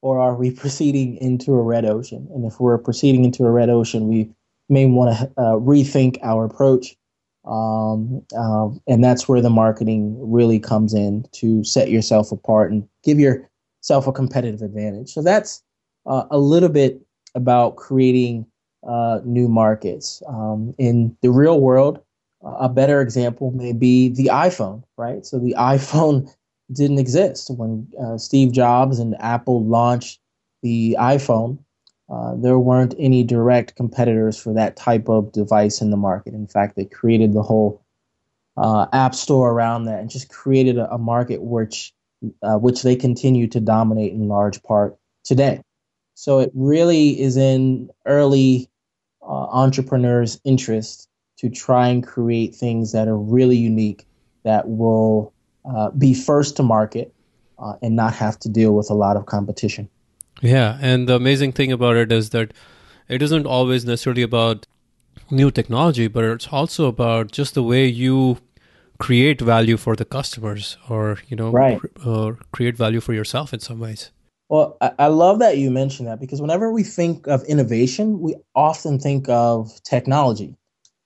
or 0.00 0.18
are 0.18 0.34
we 0.34 0.50
proceeding 0.62 1.18
into 1.18 1.54
a 1.54 1.62
red 1.62 1.84
ocean? 1.84 2.28
And 2.34 2.44
if 2.44 2.58
we're 2.58 2.78
proceeding 2.78 3.24
into 3.24 3.44
a 3.44 3.50
red 3.52 3.70
ocean, 3.70 4.08
we 4.08 4.28
may 4.68 4.86
want 4.86 5.16
to 5.16 5.24
uh, 5.36 5.54
rethink 5.54 6.18
our 6.24 6.44
approach. 6.44 6.96
Um, 7.44 8.24
uh, 8.36 8.70
and 8.88 9.04
that's 9.04 9.28
where 9.28 9.40
the 9.40 9.48
marketing 9.48 10.16
really 10.18 10.58
comes 10.58 10.94
in 10.94 11.24
to 11.34 11.62
set 11.62 11.90
yourself 11.90 12.32
apart 12.32 12.72
and 12.72 12.88
give 13.04 13.20
yourself 13.20 14.08
a 14.08 14.12
competitive 14.12 14.62
advantage. 14.62 15.12
So 15.12 15.22
that's 15.22 15.62
uh, 16.06 16.24
a 16.32 16.38
little 16.38 16.68
bit 16.68 17.00
about 17.36 17.76
creating 17.76 18.46
uh, 18.84 19.20
new 19.24 19.46
markets. 19.46 20.24
Um, 20.26 20.74
in 20.76 21.16
the 21.22 21.30
real 21.30 21.60
world, 21.60 22.00
a 22.44 22.68
better 22.68 23.00
example 23.00 23.50
may 23.52 23.72
be 23.72 24.08
the 24.08 24.26
iPhone, 24.26 24.82
right? 24.96 25.24
So 25.24 25.38
the 25.38 25.54
iPhone 25.58 26.32
didn't 26.72 26.98
exist 26.98 27.50
when 27.50 27.88
uh, 28.02 28.18
Steve 28.18 28.52
Jobs 28.52 28.98
and 28.98 29.14
Apple 29.20 29.64
launched 29.64 30.20
the 30.62 30.96
iPhone. 30.98 31.58
Uh, 32.10 32.34
there 32.36 32.58
weren't 32.58 32.94
any 32.98 33.22
direct 33.24 33.74
competitors 33.76 34.40
for 34.40 34.52
that 34.52 34.76
type 34.76 35.08
of 35.08 35.32
device 35.32 35.80
in 35.80 35.90
the 35.90 35.96
market. 35.96 36.34
In 36.34 36.46
fact, 36.46 36.76
they 36.76 36.84
created 36.84 37.32
the 37.32 37.42
whole 37.42 37.82
uh, 38.56 38.86
app 38.92 39.14
store 39.14 39.50
around 39.50 39.84
that 39.84 40.00
and 40.00 40.10
just 40.10 40.28
created 40.28 40.78
a, 40.78 40.92
a 40.92 40.98
market 40.98 41.42
which 41.42 41.94
uh, 42.42 42.56
which 42.56 42.82
they 42.82 42.94
continue 42.94 43.48
to 43.48 43.60
dominate 43.60 44.12
in 44.12 44.28
large 44.28 44.62
part 44.62 44.96
today. 45.24 45.60
So 46.14 46.38
it 46.38 46.50
really 46.54 47.20
is 47.20 47.36
in 47.36 47.90
early 48.06 48.70
uh, 49.22 49.46
entrepreneurs' 49.50 50.40
interest 50.44 51.08
to 51.42 51.50
try 51.50 51.88
and 51.88 52.06
create 52.06 52.54
things 52.54 52.92
that 52.92 53.08
are 53.08 53.18
really 53.18 53.56
unique 53.56 54.06
that 54.44 54.68
will 54.68 55.34
uh, 55.64 55.90
be 55.90 56.14
first 56.14 56.56
to 56.56 56.62
market 56.62 57.12
uh, 57.58 57.74
and 57.82 57.96
not 57.96 58.14
have 58.14 58.38
to 58.38 58.48
deal 58.48 58.74
with 58.76 58.88
a 58.90 58.94
lot 58.94 59.16
of 59.16 59.26
competition. 59.26 59.88
Yeah, 60.40 60.78
and 60.80 61.08
the 61.08 61.16
amazing 61.16 61.50
thing 61.52 61.72
about 61.72 61.96
it 61.96 62.12
is 62.12 62.30
that 62.30 62.52
it 63.08 63.22
isn't 63.22 63.44
always 63.44 63.84
necessarily 63.84 64.22
about 64.22 64.68
new 65.32 65.50
technology, 65.50 66.06
but 66.06 66.22
it's 66.22 66.48
also 66.48 66.86
about 66.86 67.32
just 67.32 67.54
the 67.54 67.62
way 67.62 67.86
you 67.86 68.38
create 68.98 69.40
value 69.40 69.76
for 69.76 69.96
the 69.96 70.04
customers 70.04 70.76
or 70.88 71.18
you 71.26 71.36
know 71.36 71.50
right. 71.50 71.80
cr- 71.80 72.44
create 72.52 72.76
value 72.76 73.00
for 73.00 73.12
yourself 73.12 73.52
in 73.52 73.58
some 73.58 73.80
ways 73.80 74.12
well 74.48 74.76
I, 74.80 74.92
I 74.96 75.06
love 75.08 75.40
that 75.40 75.58
you 75.58 75.72
mentioned 75.72 76.06
that 76.06 76.20
because 76.20 76.40
whenever 76.40 76.70
we 76.70 76.84
think 76.84 77.26
of 77.26 77.42
innovation 77.44 78.20
we 78.20 78.36
often 78.54 79.00
think 79.00 79.28
of 79.28 79.82
technology 79.82 80.54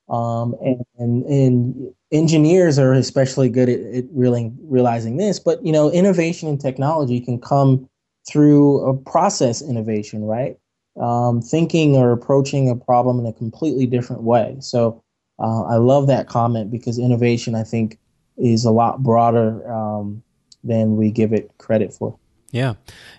um, 0.09 0.55
and, 0.61 0.85
and, 0.99 1.25
and, 1.25 1.93
engineers 2.13 2.79
are 2.79 2.93
especially 2.93 3.49
good 3.49 3.69
at, 3.69 3.81
at 3.81 4.05
really 4.13 4.53
realizing 4.63 5.17
this. 5.17 5.41
But 5.41 5.65
you 5.67 5.73
know, 5.73 5.91
innovation 5.91 6.49
and 6.49 6.61
technology 6.61 7.21
can 7.21 7.41
come 7.41 7.89
through 8.29 8.81
a 8.89 8.95
process 8.97 9.61
innovation, 9.61 10.25
right? 10.25 10.57
Um, 11.01 11.43
thinking 11.43 11.97
or 11.97 12.13
approaching 12.13 12.71
a 12.71 12.77
problem 12.77 13.19
in 13.19 13.27
a 13.27 13.33
completely 13.33 13.87
different 13.87 14.23
way. 14.23 14.57
So 14.61 15.03
uh, 15.39 15.65
I 15.65 15.77
love 15.77 16.07
that 16.07 16.29
comment 16.29 16.71
because 16.71 16.99
innovation, 16.99 17.55
I 17.55 17.65
think, 17.65 17.99
is 18.39 18.65
a 18.65 18.71
lot 18.71 19.03
broader 19.03 19.71
um, 19.71 20.23
than 20.65 20.97
we 20.97 21.11
give 21.11 21.33
it 21.33 21.51
credit 21.59 21.93
for. 21.93 22.19
Yeah, 22.53 22.75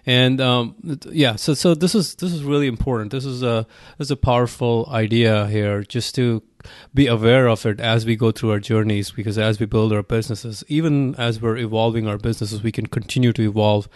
and 0.05 0.39
um, 0.39 0.99
yeah, 1.11 1.35
so 1.35 1.53
so 1.53 1.75
this 1.75 1.93
is 1.93 2.15
this 2.15 2.31
is 2.31 2.43
really 2.43 2.67
important. 2.67 3.11
This 3.11 3.25
is 3.25 3.43
a 3.43 3.67
this 3.97 4.07
is 4.07 4.11
a 4.11 4.15
powerful 4.15 4.87
idea 4.89 5.47
here, 5.47 5.83
just 5.83 6.15
to 6.15 6.41
be 6.93 7.07
aware 7.07 7.47
of 7.47 7.65
it 7.65 7.79
as 7.79 8.05
we 8.05 8.15
go 8.15 8.31
through 8.31 8.51
our 8.51 8.59
journeys 8.59 9.11
because 9.11 9.37
as 9.37 9.59
we 9.59 9.65
build 9.65 9.93
our 9.93 10.03
businesses 10.03 10.63
even 10.67 11.15
as 11.15 11.41
we're 11.41 11.57
evolving 11.57 12.07
our 12.07 12.17
businesses 12.17 12.63
we 12.63 12.71
can 12.71 12.85
continue 12.85 13.33
to 13.33 13.43
evolve 13.43 13.87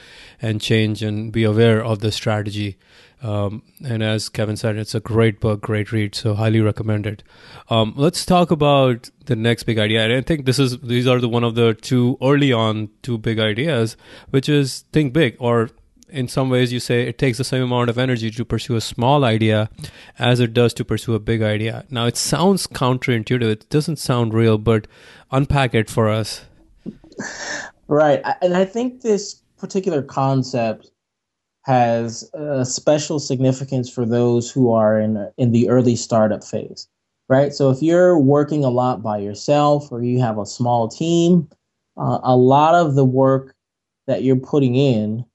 and 0.42 0.62
change 0.62 1.04
and 1.04 1.32
be 1.32 1.44
aware 1.44 1.84
of 1.84 2.00
the 2.00 2.12
strategy 2.12 2.78
um, 3.24 3.62
and 3.86 4.02
as 4.02 4.30
Kevin 4.30 4.58
said, 4.58 4.78
it's 4.78 4.96
a 4.96 5.00
great 5.00 5.40
book, 5.40 5.62
great 5.62 5.92
read, 5.92 6.16
so 6.16 6.34
highly 6.34 6.60
recommended. 6.60 7.24
Um, 7.70 7.94
let's 7.96 8.26
talk 8.26 8.50
about 8.50 9.12
the 9.26 9.36
next 9.36 9.64
big 9.64 9.78
idea. 9.78 10.04
And 10.04 10.14
I 10.14 10.22
think 10.22 10.46
this 10.46 10.58
is 10.58 10.80
these 10.80 11.08
are 11.08 11.20
the 11.20 11.30
one 11.30 11.44
of 11.44 11.54
the 11.54 11.76
two 11.76 12.18
early 12.22 12.52
on 12.52 12.90
two 13.04 13.20
big 13.20 13.40
ideas, 13.40 13.96
which 14.32 14.50
is 14.50 14.86
think 14.92 15.14
big. 15.14 15.36
Or 15.40 15.70
in 16.12 16.28
some 16.28 16.50
ways, 16.50 16.72
you 16.72 16.80
say 16.80 17.08
it 17.08 17.18
takes 17.18 17.38
the 17.38 17.44
same 17.44 17.64
amount 17.64 17.90
of 17.90 17.98
energy 17.98 18.30
to 18.32 18.46
pursue 18.46 18.76
a 18.76 18.82
small 18.82 19.24
idea 19.24 19.70
as 20.20 20.40
it 20.40 20.54
does 20.54 20.74
to 20.76 20.86
pursue 20.86 21.16
a 21.16 21.20
big 21.20 21.42
idea. 21.42 21.86
Now 21.90 22.06
it 22.06 22.18
sounds 22.18 22.68
counterintuitive. 22.68 23.50
It 23.50 23.70
doesn't 23.70 23.98
sound 23.98 24.34
real, 24.34 24.58
but 24.58 24.88
unpack 25.32 25.74
it 25.74 25.90
for 25.90 26.10
us. 26.10 26.46
Right, 27.88 28.22
and 28.42 28.56
I 28.56 28.66
think 28.66 29.02
this 29.02 29.42
particular 29.58 30.02
concept 30.02 30.92
has 31.64 32.30
a 32.34 32.66
special 32.66 33.20
significance 33.20 33.90
for 33.90 34.06
those 34.06 34.50
who 34.50 34.72
are 34.72 35.00
in 35.00 35.30
in 35.38 35.52
the 35.52 35.70
early 35.70 35.96
startup 35.96 36.44
phase, 36.44 36.88
right? 37.30 37.54
So 37.54 37.70
if 37.70 37.82
you're 37.82 38.18
working 38.18 38.64
a 38.64 38.70
lot 38.70 39.04
by 39.04 39.18
yourself 39.20 39.92
or 39.92 40.04
you 40.04 40.20
have 40.20 40.40
a 40.40 40.46
small 40.46 40.88
team, 40.88 41.48
uh, 41.98 42.20
a 42.24 42.36
lot 42.36 42.74
of 42.74 42.96
the 42.96 43.06
work 43.06 43.56
that 44.08 44.24
you're 44.24 44.38
putting 44.38 44.76
in 44.76 45.26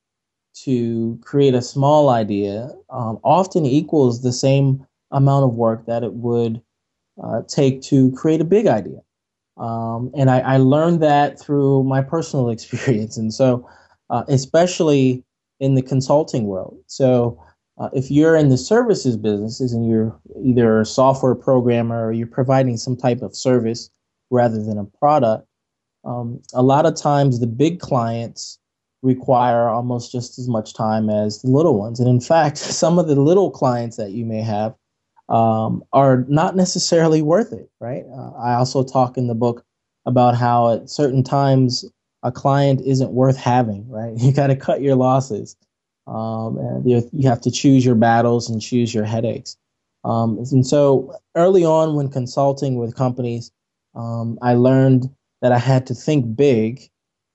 to 0.65 1.19
create 1.23 1.55
a 1.55 1.63
small 1.63 2.09
idea 2.09 2.71
um, 2.91 3.19
often 3.23 3.67
equals 3.67 4.23
the 4.23 4.33
same 4.33 4.87
amount 5.11 5.45
of 5.45 5.55
work 5.55 5.87
that 5.87 6.03
it 6.03 6.15
would 6.15 6.61
uh, 7.23 7.43
take 7.49 7.83
to 7.83 8.11
create 8.13 8.41
a 8.41 8.45
big 8.45 8.67
idea. 8.67 9.01
Um, 9.57 10.11
and 10.15 10.31
I, 10.31 10.41
I, 10.41 10.57
learned 10.59 11.03
that 11.03 11.41
through 11.41 11.83
my 11.85 12.03
personal 12.03 12.51
experience. 12.57 13.17
And 13.17 13.33
so, 13.33 13.67
uh, 14.11 14.25
especially 14.29 15.25
in 15.61 15.75
the 15.75 15.83
consulting 15.83 16.45
world. 16.45 16.77
So 16.87 17.43
uh, 17.79 17.89
if 17.95 18.11
you're 18.11 18.37
in 18.37 18.51
the 18.51 18.59
services 18.59 19.17
businesses 19.17 19.73
and 19.73 19.89
you're 19.89 20.19
either 20.45 20.81
a 20.81 20.87
software 20.87 21.35
programmer 21.35 22.07
or 22.07 22.13
you're 22.13 22.27
providing 22.27 22.77
some 22.77 22.97
type 22.97 23.23
of 23.23 23.35
service 23.35 23.91
rather 24.31 24.63
than 24.63 24.79
a 24.79 24.85
product, 24.85 25.47
um, 26.05 26.41
a 26.55 26.63
lot 26.63 26.87
of 26.87 26.95
times 26.95 27.41
the 27.41 27.47
big 27.47 27.81
clients 27.81 28.59
require 29.03 29.69
almost 29.69 30.11
just 30.13 30.39
as 30.39 30.49
much 30.49 30.75
time 30.75 31.11
as 31.11 31.43
the 31.43 31.49
little 31.49 31.79
ones. 31.79 32.01
And 32.01 32.09
in 32.09 32.21
fact, 32.21 32.57
some 32.59 32.99
of 32.99 33.09
the 33.09 33.15
little 33.15 33.51
clients 33.51 33.97
that 33.97 34.11
you 34.13 34.25
may 34.25 34.41
have 34.41 34.75
um, 35.29 35.83
are 35.93 36.25
not 36.29 36.57
necessarily 36.57 37.23
worth 37.23 37.53
it, 37.53 37.71
right? 37.81 38.05
Uh, 38.13 38.33
I 38.33 38.55
also 38.55 38.85
talk 38.85 39.17
in 39.17 39.27
the 39.27 39.35
book 39.35 39.65
about 40.07 40.37
how 40.37 40.73
at 40.73 40.89
certain 40.89 41.23
times 41.23 41.85
a 42.23 42.31
client 42.31 42.81
isn't 42.85 43.13
worth 43.13 43.37
having, 43.37 43.89
right? 43.89 44.15
You 44.17 44.33
got 44.33 44.49
to 44.49 44.57
cut 44.57 44.83
your 44.83 44.97
losses. 44.97 45.57
Um, 46.07 46.59
and 46.59 46.89
you, 47.13 47.29
have 47.29 47.41
to 47.41 47.51
choose 47.51 47.85
your 47.85 47.97
battles 47.97 48.49
and 48.49 48.63
choose 48.63 48.95
your 48.95 49.05
headaches. 49.05 49.57
Um, 50.05 50.39
and 50.53 50.65
so 50.65 51.17
early 51.35 51.65
on, 51.65 51.97
when 51.97 52.09
consulting 52.09 52.77
with 52.77 52.95
companies, 52.95 53.51
um, 53.97 54.39
I 54.41 54.55
learned 54.55 55.11
that 55.43 55.51
I 55.51 55.59
had 55.59 55.85
to 55.89 55.95
think 55.95 56.37
big 56.37 56.89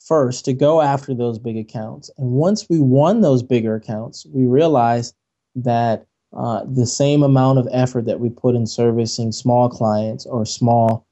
first 0.07 0.45
to 0.45 0.53
go 0.53 0.81
after 0.81 1.13
those 1.13 1.39
big 1.39 1.57
accounts. 1.57 2.09
And 2.17 2.31
once 2.31 2.67
we 2.69 2.79
won 2.79 3.21
those 3.21 3.43
bigger 3.43 3.75
accounts, 3.75 4.25
we 4.33 4.45
realized 4.45 5.15
that 5.55 6.05
uh, 6.35 6.63
the 6.65 6.85
same 6.85 7.23
amount 7.23 7.59
of 7.59 7.67
effort 7.71 8.05
that 8.05 8.19
we 8.19 8.29
put 8.29 8.55
in 8.55 8.65
servicing 8.65 9.31
small 9.31 9.69
clients 9.69 10.25
or 10.25 10.45
small, 10.45 11.05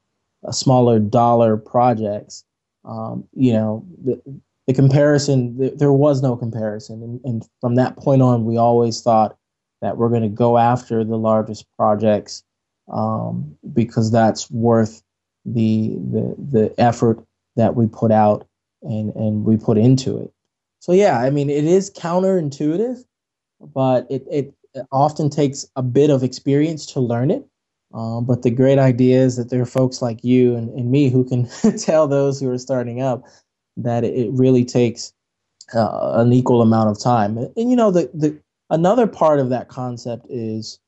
uh, 0.46 0.52
smaller 0.52 0.98
dollar 0.98 1.56
projects 1.56 2.44
um, 2.84 3.24
you 3.34 3.52
know, 3.52 3.84
the, 4.02 4.20
the 4.66 4.74
comparison, 4.74 5.56
the, 5.58 5.70
there 5.70 5.92
was 5.92 6.22
no 6.22 6.36
comparison. 6.36 7.02
And, 7.02 7.20
and, 7.24 7.48
from 7.60 7.74
that 7.74 7.96
point 7.96 8.22
on, 8.22 8.44
we 8.44 8.56
always 8.56 9.02
thought 9.02 9.36
that 9.82 9.96
we're 9.96 10.08
going 10.08 10.22
to 10.22 10.28
go 10.28 10.58
after 10.58 11.04
the 11.04 11.16
largest 11.16 11.66
projects 11.76 12.42
um, 12.92 13.56
because 13.72 14.10
that's 14.10 14.50
worth 14.50 15.02
the, 15.44 15.96
the, 16.10 16.34
the 16.38 16.74
effort 16.78 17.22
that 17.56 17.74
we 17.74 17.86
put 17.86 18.12
out 18.12 18.46
and, 18.82 19.14
and 19.14 19.44
we 19.44 19.56
put 19.56 19.78
into 19.78 20.18
it. 20.18 20.32
So, 20.80 20.92
yeah, 20.92 21.18
I 21.18 21.30
mean, 21.30 21.50
it 21.50 21.64
is 21.64 21.90
counterintuitive, 21.90 23.04
but 23.60 24.06
it, 24.10 24.24
it 24.30 24.54
often 24.92 25.28
takes 25.28 25.66
a 25.76 25.82
bit 25.82 26.10
of 26.10 26.22
experience 26.22 26.86
to 26.86 27.00
learn 27.00 27.30
it. 27.30 27.46
Um, 27.92 28.24
but 28.24 28.42
the 28.42 28.50
great 28.50 28.78
idea 28.78 29.20
is 29.20 29.36
that 29.36 29.50
there 29.50 29.60
are 29.60 29.66
folks 29.66 30.00
like 30.00 30.22
you 30.22 30.54
and, 30.54 30.70
and 30.70 30.90
me 30.90 31.10
who 31.10 31.24
can 31.24 31.48
tell 31.78 32.06
those 32.06 32.40
who 32.40 32.48
are 32.50 32.58
starting 32.58 33.02
up 33.02 33.24
that 33.76 34.04
it 34.04 34.30
really 34.32 34.64
takes 34.64 35.12
uh, 35.74 36.12
an 36.14 36.32
equal 36.32 36.62
amount 36.62 36.90
of 36.90 37.00
time. 37.02 37.36
And, 37.36 37.52
and, 37.56 37.70
you 37.70 37.76
know, 37.76 37.90
the, 37.90 38.10
the 38.14 38.38
another 38.70 39.06
part 39.06 39.40
of 39.40 39.50
that 39.50 39.68
concept 39.68 40.26
is, 40.30 40.78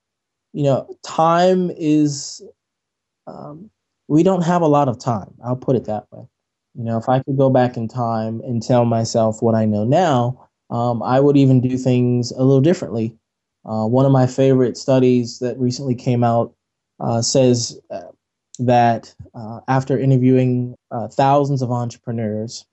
you 0.53 0.63
know, 0.63 0.89
time 1.05 1.71
is 1.77 2.43
um, 3.27 3.71
we 4.09 4.23
don't 4.23 4.43
have 4.43 4.63
a 4.63 4.67
lot 4.67 4.89
of 4.89 4.99
time. 4.99 5.33
I'll 5.45 5.57
put 5.57 5.77
it 5.77 5.85
that 5.87 6.07
way. 6.13 6.27
You 6.75 6.85
know, 6.85 6.99
if 6.99 7.09
I 7.09 7.21
could 7.21 7.37
go 7.37 7.51
back 7.51 7.77
in 7.77 7.89
time 7.89 8.41
and 8.41 8.63
tell 8.63 8.85
myself 8.85 9.43
what 9.43 9.55
I 9.55 9.67
know 9.67 9.85
now, 9.85 10.49
um, 10.71 11.03
I 11.03 11.21
would 11.21 11.37
even 11.37 11.61
do 11.61 11.77
things 11.77 12.31
a 12.33 12.39
little 12.43 12.61
differently. 12.61 13.15
Uh, 13.65 13.87
one 13.87 14.07
of 14.07 14.13
my 14.13 14.27
favorite 14.27 14.77
studies 14.77 15.39
that 15.41 15.59
recently 15.59 15.95
came 15.95 16.25
out 16.25 16.55
uh, 16.99 17.21
says 17.21 17.79
uh, 17.91 18.11
that 18.59 19.15
uh, 19.35 19.61
after 19.69 19.99
interviewing 19.99 20.75
uh, 20.91 21.09
thousands 21.09 21.63
of 21.63 21.71
entrepreneurs, 21.71 22.65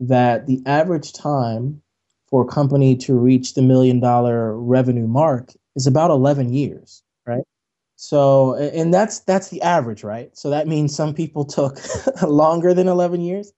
that 0.00 0.46
the 0.46 0.62
average 0.66 1.12
time 1.12 1.82
for 2.28 2.42
a 2.42 2.46
company 2.46 2.96
to 2.96 3.14
reach 3.14 3.54
the 3.54 3.62
million 3.62 4.00
dollar 4.00 4.56
revenue 4.56 5.06
mark 5.06 5.52
is 5.76 5.86
about 5.86 6.10
11 6.10 6.52
years? 6.52 7.02
So, 8.02 8.54
and 8.54 8.94
that's 8.94 9.20
that's 9.20 9.50
the 9.50 9.60
average, 9.60 10.02
right? 10.02 10.34
So 10.34 10.48
that 10.48 10.66
means 10.66 10.96
some 10.96 11.12
people 11.12 11.44
took 11.44 11.78
longer 12.22 12.72
than 12.72 12.88
11 12.88 13.20
years, 13.20 13.52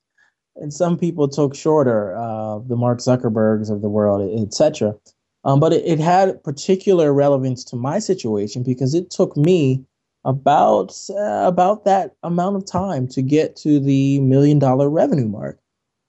and 0.57 0.75
some 0.75 0.99
people 0.99 1.29
took 1.29 1.55
shorter. 1.55 2.17
Uh, 2.17 2.59
the 2.67 2.75
Mark 2.75 2.99
Zuckerbergs 2.99 3.71
of 3.71 3.83
the 3.83 3.89
world, 3.89 4.29
etc. 4.43 4.97
Um, 5.45 5.61
but 5.61 5.73
it, 5.73 5.85
it 5.87 6.01
had 6.01 6.43
particular 6.43 7.13
relevance 7.13 7.63
to 7.67 7.77
my 7.77 8.01
situation 8.01 8.65
because 8.65 8.95
it 8.95 9.11
took 9.11 9.37
me 9.37 9.85
about 10.25 10.93
uh, 11.11 11.45
about 11.47 11.85
that 11.85 12.17
amount 12.25 12.57
of 12.57 12.67
time 12.67 13.07
to 13.11 13.23
get 13.23 13.55
to 13.59 13.79
the 13.79 14.19
million 14.23 14.59
dollar 14.59 14.91
revenue 14.91 15.29
mark. 15.29 15.61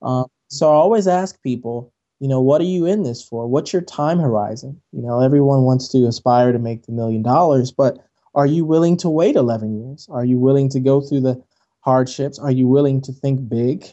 Um, 0.02 0.26
so 0.48 0.72
I 0.72 0.74
always 0.74 1.08
ask 1.08 1.39
people, 1.43 1.93
you 2.19 2.28
know, 2.28 2.41
what 2.41 2.62
are 2.62 2.65
you 2.65 2.88
in 2.88 3.04
this 3.04 3.24
for? 3.24 3.46
What's 3.46 3.72
your 3.72 3.84
time 3.84 4.17
horizon? 4.17 4.82
You 4.91 5.04
know, 5.04 5.19
everyone 5.19 5.65
wants 5.65 5.88
to 5.89 6.08
aspire 6.08 6.52
to 6.52 6.58
make 6.58 6.88
the 6.88 6.93
million 6.93 7.22
dollars, 7.22 7.72
but 7.72 8.04
are 8.36 8.46
you 8.46 8.65
willing 8.65 8.98
to 8.98 9.10
wait 9.10 9.36
11 9.36 9.80
years? 9.80 10.08
Are 10.10 10.26
you 10.26 10.39
willing 10.39 10.69
to 10.69 10.80
go 10.80 11.02
through 11.02 11.22
the 11.22 11.43
hardships? 11.82 12.39
Are 12.39 12.52
you 12.52 12.67
willing 12.67 13.02
to 13.02 13.12
think 13.12 13.48
big? 13.48 13.86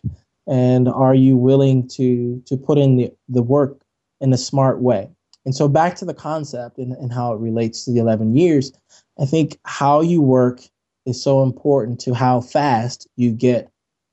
And 0.46 0.88
are 0.88 1.14
you 1.14 1.36
willing 1.36 1.86
to 1.88 2.42
to 2.46 2.56
put 2.56 2.78
in 2.78 2.96
the, 2.96 3.12
the 3.28 3.42
work 3.42 3.82
in 4.20 4.32
a 4.32 4.38
smart 4.38 4.80
way? 4.80 5.08
And 5.44 5.54
so 5.54 5.68
back 5.68 5.96
to 5.96 6.04
the 6.04 6.14
concept 6.14 6.78
and, 6.78 6.92
and 6.92 7.12
how 7.12 7.32
it 7.32 7.40
relates 7.40 7.84
to 7.84 7.92
the 7.92 8.00
11 8.00 8.36
years, 8.36 8.72
I 9.18 9.24
think 9.24 9.58
how 9.64 10.00
you 10.00 10.20
work 10.20 10.60
is 11.06 11.22
so 11.22 11.42
important 11.42 12.00
to 12.00 12.14
how 12.14 12.40
fast 12.40 13.08
you 13.16 13.32
get 13.32 13.70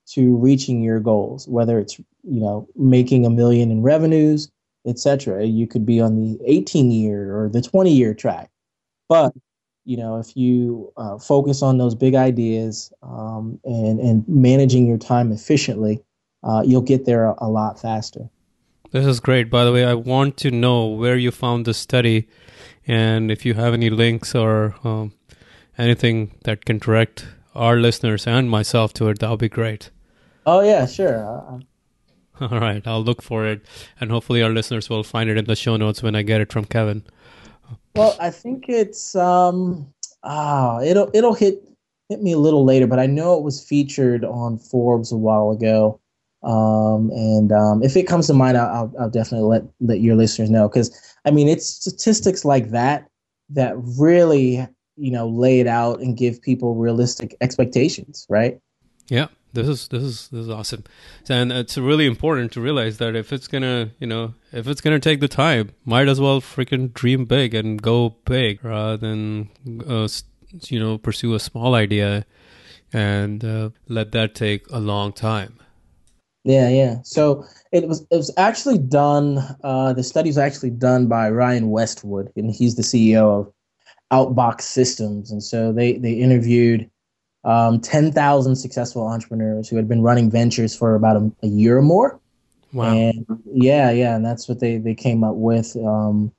to 0.08 0.38
reaching 0.38 0.82
your 0.82 1.00
goals, 1.00 1.48
whether 1.48 1.80
it's, 1.80 2.00
you 2.00 2.40
know, 2.40 2.68
making 2.76 3.26
a 3.26 3.30
million 3.30 3.72
in 3.72 3.82
revenues, 3.82 4.50
etc. 4.86 5.46
You 5.46 5.68
could 5.68 5.86
be 5.86 6.00
on 6.00 6.16
the 6.16 6.40
18 6.46 6.92
year 6.92 7.38
or 7.38 7.50
the 7.50 7.62
20 7.62 7.92
year 7.92 8.14
track. 8.14 8.50
But, 9.10 9.34
you 9.88 9.98
know, 9.98 10.20
if 10.20 10.36
you 10.36 10.92
uh, 10.98 11.18
focus 11.18 11.62
on 11.62 11.78
those 11.78 11.96
big 11.96 12.14
ideas 12.14 12.92
um, 13.02 13.60
and, 13.64 14.00
and 14.00 14.28
managing 14.28 14.86
your 14.86 14.98
time 14.98 15.32
efficiently, 15.32 16.04
uh, 16.44 16.62
you'll 16.66 16.82
get 16.82 17.06
there 17.06 17.26
a, 17.26 17.36
a 17.40 17.50
lot 17.50 17.80
faster. 17.80 18.30
This 18.92 19.06
is 19.06 19.20
great. 19.20 19.50
By 19.50 19.64
the 19.64 19.72
way, 19.72 19.86
I 19.86 19.94
want 19.94 20.38
to 20.38 20.52
know 20.52 20.86
where 20.86 21.18
you 21.18 21.32
found 21.32 21.66
this 21.66 21.78
study 21.78 22.28
and 22.88 23.30
if 23.30 23.46
you 23.46 23.54
have 23.54 23.74
any 23.74 23.90
links 23.90 24.34
or 24.34 24.76
um, 24.84 25.14
anything 25.78 26.36
that 26.44 26.66
can 26.66 26.78
direct 26.78 27.28
our 27.54 27.78
listeners 27.78 28.26
and 28.26 28.50
myself 28.50 28.94
to 28.94 29.10
it, 29.10 29.20
that 29.20 29.30
would 29.30 29.40
be 29.40 29.50
great. 29.50 29.90
Oh, 30.46 30.62
yeah, 30.62 30.86
sure. 30.86 31.26
Uh, 31.26 31.56
uh, 31.56 31.60
All 32.52 32.60
right, 32.60 32.86
I'll 32.86 33.04
look 33.04 33.22
for 33.22 33.46
it, 33.46 33.66
and 34.00 34.12
hopefully 34.12 34.42
our 34.44 34.52
listeners 34.52 34.90
will 34.90 35.04
find 35.04 35.30
it 35.30 35.38
in 35.38 35.46
the 35.46 35.56
show 35.56 35.76
notes 35.76 36.04
when 36.04 36.16
I 36.16 36.22
get 36.22 36.40
it 36.40 36.54
from 36.54 36.66
Kevin. 36.66 37.04
Well, 37.96 38.16
I 38.20 38.30
think 38.30 38.66
it's 38.68 39.16
um 39.16 39.92
ah 40.24 40.82
it'll 40.82 41.10
it'll 41.14 41.34
hit 41.34 41.64
hit 42.10 42.22
me 42.22 42.32
a 42.32 42.38
little 42.38 42.64
later, 42.64 42.88
but 42.88 43.00
I 43.00 43.06
know 43.06 43.38
it 43.38 43.44
was 43.44 43.64
featured 43.64 44.24
on 44.24 44.58
Forbes 44.58 45.12
a 45.12 45.18
while 45.18 45.52
ago. 45.52 46.00
Um, 46.44 47.10
and 47.12 47.52
um, 47.52 47.84
if 47.84 47.98
it 47.98 48.04
comes 48.04 48.28
to 48.28 48.34
mind, 48.34 48.58
I'll, 48.58 48.94
I'll 49.00 49.10
definitely 49.10 49.48
let 49.48 49.64
let 49.82 50.00
your 50.02 50.16
listeners 50.16 50.50
know 50.50 50.68
because 50.68 51.18
I 51.26 51.32
mean 51.32 51.48
it's 51.48 51.68
statistics 51.68 52.46
like 52.46 52.70
that 52.70 53.10
that 53.50 53.76
really 53.78 54.68
you 54.96 55.12
know 55.12 55.28
lay 55.28 55.60
it 55.60 55.68
out 55.68 56.00
and 56.00 56.16
give 56.16 56.42
people 56.42 56.76
realistic 56.76 57.36
expectations, 57.42 58.26
right? 58.30 58.60
Yeah, 59.10 59.28
this 59.54 59.68
is 59.68 59.88
this 59.88 60.04
is 60.04 60.28
this 60.30 60.42
is 60.42 60.50
awesome, 60.50 60.84
and 61.30 61.52
it's 61.52 61.78
really 61.78 62.06
important 62.06 62.52
to 62.54 62.62
realize 62.62 62.98
that 62.98 63.16
if 63.16 63.32
it's 63.32 63.48
gonna 63.48 63.92
you 64.00 64.08
know 64.08 64.34
if 64.52 64.68
it's 64.68 64.82
gonna 64.82 65.00
take 65.00 65.20
the 65.20 65.28
time, 65.28 65.72
might 65.86 66.08
as 66.08 66.20
well 66.20 66.42
freaking 66.42 66.94
dream 66.94 67.26
big 67.26 67.54
and 67.54 67.82
go 67.82 68.16
big 68.26 68.64
rather 68.64 68.98
than 68.98 69.50
uh, 69.88 70.08
you 70.68 70.80
know 70.80 70.98
pursue 70.98 71.34
a 71.34 71.40
small 71.40 71.76
idea 71.76 72.26
and 72.94 73.44
uh, 73.44 73.70
let 73.88 74.12
that 74.12 74.36
take 74.36 74.66
a 74.70 74.80
long 74.80 75.12
time. 75.14 75.60
Yeah, 76.44 76.70
yeah. 76.70 77.02
So 77.04 77.46
it 77.72 77.88
was 77.88 78.06
it 78.10 78.16
was 78.16 78.32
actually 78.38 78.78
done. 78.78 79.40
Uh, 79.64 79.94
the 79.94 80.04
study 80.04 80.30
was 80.30 80.38
actually 80.38 80.70
done 80.72 81.08
by 81.08 81.30
Ryan 81.30 81.70
Westwood, 81.70 82.32
and 82.36 82.52
he's 82.52 82.76
the 82.76 82.84
CEO 82.84 83.42
of 83.42 83.54
Outbox 84.12 84.62
Systems. 84.62 85.32
And 85.32 85.44
so 85.44 85.74
they 85.74 85.98
they 85.98 86.14
interviewed 86.14 86.90
um, 87.44 87.80
ten 87.80 88.12
thousand 88.12 88.56
successful 88.56 89.08
entrepreneurs 89.08 89.70
who 89.70 89.76
had 89.76 89.88
been 89.88 90.02
running 90.02 90.30
ventures 90.30 90.76
for 90.76 90.96
about 90.96 91.18
a, 91.18 91.32
a, 91.44 91.48
year 91.48 91.78
or 91.78 91.82
more. 91.82 92.20
Wow. 92.74 92.94
And 92.94 93.26
yeah, 93.46 93.92
yeah, 93.92 94.16
and 94.16 94.26
that's 94.26 94.48
what 94.48 94.60
they 94.60 94.78
they 94.78 94.96
came 94.96 95.24
up 95.24 95.36
with 95.36 95.76
um, 95.78 96.32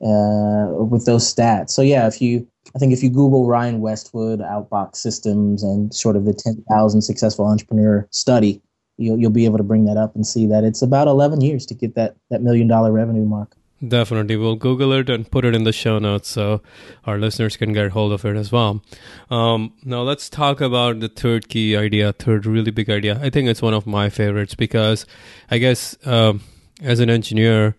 uh, 0.00 0.84
with 0.84 1.06
those 1.06 1.32
stats. 1.32 1.70
So 1.70 1.82
yeah, 1.82 2.06
if 2.06 2.22
you 2.22 2.46
I 2.74 2.78
think 2.78 2.92
if 2.92 3.02
you 3.02 3.10
Google 3.10 3.46
Ryan 3.46 3.80
Westwood 3.80 4.40
Outbox 4.40 4.96
Systems 4.96 5.62
and 5.62 5.92
sort 5.94 6.16
of 6.16 6.24
the 6.24 6.34
ten 6.34 6.62
thousand 6.68 7.02
successful 7.02 7.46
entrepreneur 7.46 8.06
study 8.10 8.62
you'll 8.98 9.18
you'll 9.18 9.30
be 9.30 9.44
able 9.44 9.58
to 9.58 9.64
bring 9.64 9.84
that 9.86 9.96
up 9.96 10.14
and 10.14 10.26
see 10.26 10.46
that 10.46 10.64
it's 10.64 10.82
about 10.82 11.08
11 11.08 11.40
years 11.40 11.66
to 11.66 11.74
get 11.74 11.94
that 11.94 12.16
that 12.30 12.42
million 12.42 12.68
dollar 12.68 12.92
revenue 12.92 13.24
mark. 13.24 13.56
Definitely. 13.86 14.36
We'll 14.36 14.54
Google 14.54 14.92
it 14.92 15.10
and 15.10 15.28
put 15.28 15.44
it 15.44 15.56
in 15.56 15.64
the 15.64 15.72
show 15.72 15.98
notes 15.98 16.28
so 16.28 16.62
our 17.04 17.18
listeners 17.18 17.56
can 17.56 17.72
get 17.72 17.90
hold 17.90 18.12
of 18.12 18.24
it 18.24 18.36
as 18.36 18.52
well. 18.52 18.80
Um, 19.28 19.72
now, 19.82 20.02
let's 20.02 20.30
talk 20.30 20.60
about 20.60 21.00
the 21.00 21.08
third 21.08 21.48
key 21.48 21.76
idea, 21.76 22.12
third 22.12 22.46
really 22.46 22.70
big 22.70 22.88
idea. 22.88 23.18
I 23.20 23.28
think 23.28 23.48
it's 23.48 23.60
one 23.60 23.74
of 23.74 23.84
my 23.84 24.08
favorites 24.08 24.54
because 24.54 25.04
I 25.50 25.58
guess 25.58 25.96
um, 26.06 26.42
as 26.80 27.00
an 27.00 27.10
engineer, 27.10 27.76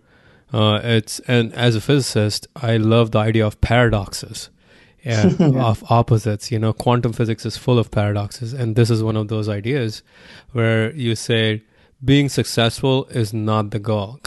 uh, 0.51 0.81
it's 0.83 1.19
and 1.21 1.53
as 1.53 1.75
a 1.75 1.81
physicist, 1.81 2.47
I 2.55 2.75
love 2.75 3.11
the 3.11 3.19
idea 3.19 3.47
of 3.47 3.61
paradoxes 3.61 4.49
yeah, 5.03 5.31
of 5.39 5.89
opposites. 5.89 6.51
You 6.51 6.59
know, 6.59 6.73
quantum 6.73 7.13
physics 7.13 7.45
is 7.45 7.55
full 7.55 7.79
of 7.79 7.91
paradoxes, 7.91 8.51
and 8.51 8.75
this 8.75 8.89
is 8.89 9.01
one 9.01 9.15
of 9.15 9.29
those 9.29 9.47
ideas 9.47 10.03
where 10.51 10.91
you 10.93 11.15
say 11.15 11.63
being 12.03 12.27
successful 12.27 13.05
is 13.05 13.33
not 13.33 13.71
the 13.71 13.79
goal. 13.79 14.19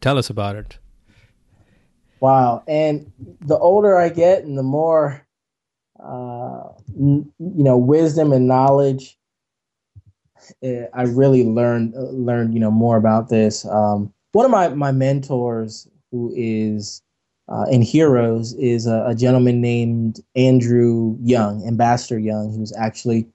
Tell 0.00 0.18
us 0.18 0.30
about 0.30 0.54
it. 0.54 0.78
Wow, 2.20 2.62
and 2.66 3.10
the 3.40 3.58
older 3.58 3.96
I 3.96 4.08
get, 4.08 4.44
and 4.44 4.56
the 4.56 4.62
more 4.62 5.26
uh, 6.02 6.68
you 6.98 7.24
know, 7.38 7.76
wisdom 7.76 8.32
and 8.32 8.46
knowledge, 8.46 9.18
eh, 10.62 10.86
I 10.92 11.02
really 11.02 11.44
learned 11.44 11.94
learned 11.94 12.54
you 12.54 12.60
know 12.60 12.70
more 12.70 12.96
about 12.96 13.28
this. 13.28 13.64
Um, 13.66 14.12
one 14.32 14.44
of 14.44 14.50
my 14.50 14.68
my 14.68 14.92
mentors, 14.92 15.88
who 16.10 16.32
is 16.36 17.02
uh, 17.48 17.66
in 17.70 17.82
Heroes 17.82 18.54
is 18.54 18.86
a, 18.86 19.06
a, 19.06 19.14
gentleman 19.14 19.60
named 19.60 20.20
Andrew 20.34 21.16
Young, 21.22 21.66
Ambassador 21.66 22.18
Young. 22.18 22.50
He 22.52 22.58
was 22.58 22.74
actually 22.76 23.28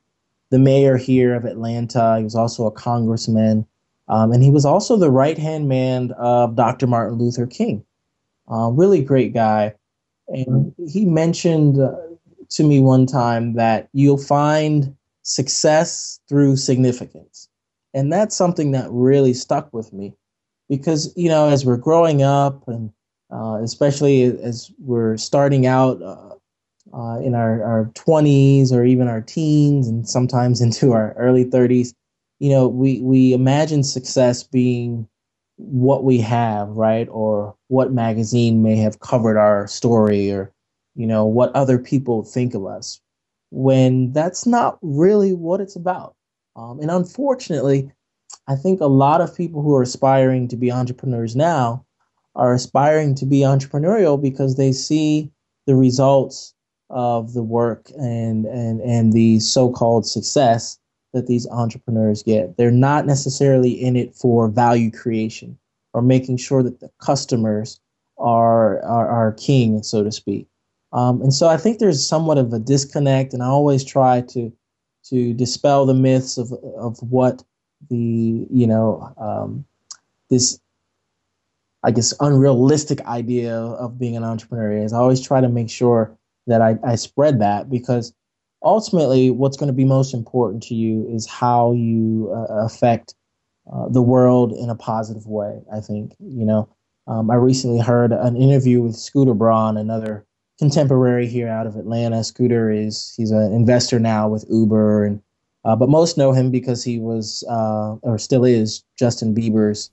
the 0.49 0.59
mayor 0.59 0.97
here 0.97 1.33
of 1.33 1.45
Atlanta. 1.45 2.17
He 2.17 2.23
was 2.23 2.35
also 2.35 2.65
a 2.65 2.71
congressman. 2.71 3.65
Um, 4.09 4.33
and 4.33 4.43
he 4.43 4.51
was 4.51 4.65
also 4.65 4.97
the 4.97 5.09
right 5.09 5.37
hand 5.37 5.69
man 5.69 6.11
of 6.17 6.57
Dr. 6.57 6.87
Martin 6.87 7.17
Luther 7.17 7.47
King. 7.47 7.85
Uh, 8.51 8.69
really 8.69 9.03
great 9.03 9.33
guy. 9.33 9.73
And 10.27 10.73
he 10.87 11.05
mentioned 11.05 11.79
uh, 11.79 11.95
to 12.49 12.63
me 12.63 12.79
one 12.79 13.05
time 13.05 13.53
that 13.53 13.89
you'll 13.93 14.17
find 14.17 14.95
success 15.23 16.19
through 16.29 16.57
significance. 16.57 17.47
And 17.93 18.11
that's 18.11 18.35
something 18.35 18.71
that 18.71 18.87
really 18.91 19.33
stuck 19.33 19.73
with 19.73 19.91
me 19.93 20.13
because, 20.69 21.13
you 21.15 21.29
know, 21.29 21.49
as 21.49 21.65
we're 21.65 21.77
growing 21.77 22.23
up 22.23 22.67
and 22.67 22.91
uh, 23.33 23.59
especially 23.63 24.23
as 24.23 24.71
we're 24.79 25.17
starting 25.17 25.65
out 25.65 26.01
uh, 26.01 26.35
uh, 26.93 27.19
in 27.19 27.35
our, 27.35 27.63
our 27.63 27.91
20s 27.95 28.71
or 28.71 28.83
even 28.85 29.07
our 29.07 29.21
teens 29.21 29.87
and 29.87 30.07
sometimes 30.07 30.61
into 30.61 30.93
our 30.93 31.13
early 31.13 31.45
30s. 31.45 31.93
You 32.39 32.49
know, 32.49 32.67
we, 32.67 32.99
we 33.01 33.33
imagine 33.33 33.83
success 33.83 34.43
being 34.43 35.07
what 35.61 36.03
we 36.03 36.19
have, 36.19 36.69
right? 36.69 37.07
Or 37.11 37.55
what 37.67 37.93
magazine 37.93 38.63
may 38.63 38.77
have 38.77 38.99
covered 38.99 39.37
our 39.37 39.67
story 39.67 40.31
or, 40.31 40.51
you 40.95 41.07
know, 41.07 41.25
what 41.25 41.55
other 41.55 41.77
people 41.77 42.23
think 42.23 42.53
of 42.53 42.65
us 42.65 42.99
when 43.51 44.11
that's 44.13 44.45
not 44.45 44.79
really 44.81 45.33
what 45.33 45.61
it's 45.61 45.75
about. 45.75 46.15
Um, 46.55 46.79
and 46.79 46.89
unfortunately, 46.89 47.91
I 48.47 48.55
think 48.55 48.81
a 48.81 48.87
lot 48.87 49.21
of 49.21 49.35
people 49.35 49.61
who 49.61 49.75
are 49.75 49.83
aspiring 49.83 50.47
to 50.49 50.57
be 50.57 50.71
entrepreneurs 50.71 51.35
now 51.35 51.85
are 52.35 52.53
aspiring 52.53 53.15
to 53.15 53.25
be 53.25 53.39
entrepreneurial 53.39 54.21
because 54.21 54.55
they 54.55 54.71
see 54.71 55.31
the 55.67 55.75
results 55.75 56.53
of 56.89 57.33
the 57.33 57.43
work 57.43 57.89
and 57.97 58.45
and 58.45 58.81
and 58.81 59.13
the 59.13 59.39
so-called 59.39 60.05
success 60.05 60.77
that 61.13 61.27
these 61.27 61.47
entrepreneurs 61.49 62.23
get. 62.23 62.57
They're 62.57 62.71
not 62.71 63.05
necessarily 63.05 63.71
in 63.71 63.95
it 63.95 64.15
for 64.15 64.47
value 64.47 64.91
creation 64.91 65.57
or 65.93 66.01
making 66.01 66.37
sure 66.37 66.63
that 66.63 66.79
the 66.79 66.89
customers 66.99 67.79
are 68.17 68.81
are, 68.83 69.07
are 69.07 69.33
king, 69.33 69.83
so 69.83 70.03
to 70.03 70.11
speak. 70.11 70.47
Um, 70.93 71.21
and 71.21 71.33
so 71.33 71.47
I 71.47 71.57
think 71.57 71.79
there's 71.79 72.05
somewhat 72.05 72.37
of 72.37 72.53
a 72.53 72.59
disconnect, 72.59 73.33
and 73.33 73.43
I 73.43 73.47
always 73.47 73.83
try 73.83 74.21
to 74.21 74.51
to 75.05 75.33
dispel 75.33 75.85
the 75.85 75.93
myths 75.93 76.37
of 76.37 76.51
of 76.77 76.97
what 77.01 77.43
the 77.89 78.47
you 78.49 78.67
know 78.67 79.13
um, 79.17 79.65
this 80.29 80.59
I 81.83 81.91
guess, 81.91 82.13
unrealistic 82.19 83.01
idea 83.01 83.55
of 83.55 83.97
being 83.97 84.15
an 84.15 84.23
entrepreneur 84.23 84.71
is. 84.77 84.93
I 84.93 84.97
always 84.99 85.21
try 85.21 85.41
to 85.41 85.49
make 85.49 85.69
sure 85.69 86.15
that 86.47 86.61
I, 86.61 86.77
I 86.83 86.95
spread 86.95 87.39
that 87.39 87.69
because 87.69 88.13
ultimately, 88.63 89.29
what's 89.29 89.57
going 89.57 89.67
to 89.67 89.73
be 89.73 89.85
most 89.85 90.13
important 90.13 90.63
to 90.63 90.75
you 90.75 91.07
is 91.09 91.27
how 91.27 91.73
you 91.73 92.31
uh, 92.33 92.65
affect 92.65 93.15
uh, 93.71 93.89
the 93.89 94.01
world 94.01 94.53
in 94.53 94.69
a 94.69 94.75
positive 94.75 95.25
way. 95.27 95.61
I 95.73 95.79
think, 95.79 96.15
you 96.19 96.45
know, 96.45 96.69
um, 97.07 97.29
I 97.29 97.35
recently 97.35 97.79
heard 97.79 98.11
an 98.11 98.35
interview 98.35 98.81
with 98.81 98.95
Scooter 98.95 99.33
Braun, 99.33 99.77
another 99.77 100.25
contemporary 100.59 101.27
here 101.27 101.47
out 101.47 101.67
of 101.67 101.75
Atlanta. 101.75 102.23
Scooter 102.23 102.71
is 102.71 103.13
he's 103.17 103.31
an 103.31 103.53
investor 103.53 103.99
now 103.99 104.27
with 104.27 104.45
Uber, 104.49 105.05
and 105.05 105.21
uh, 105.65 105.75
but 105.75 105.89
most 105.89 106.17
know 106.17 106.31
him 106.31 106.51
because 106.51 106.83
he 106.83 106.99
was 106.99 107.43
uh, 107.49 107.95
or 108.03 108.17
still 108.17 108.45
is 108.45 108.83
Justin 108.97 109.33
Bieber's 109.33 109.89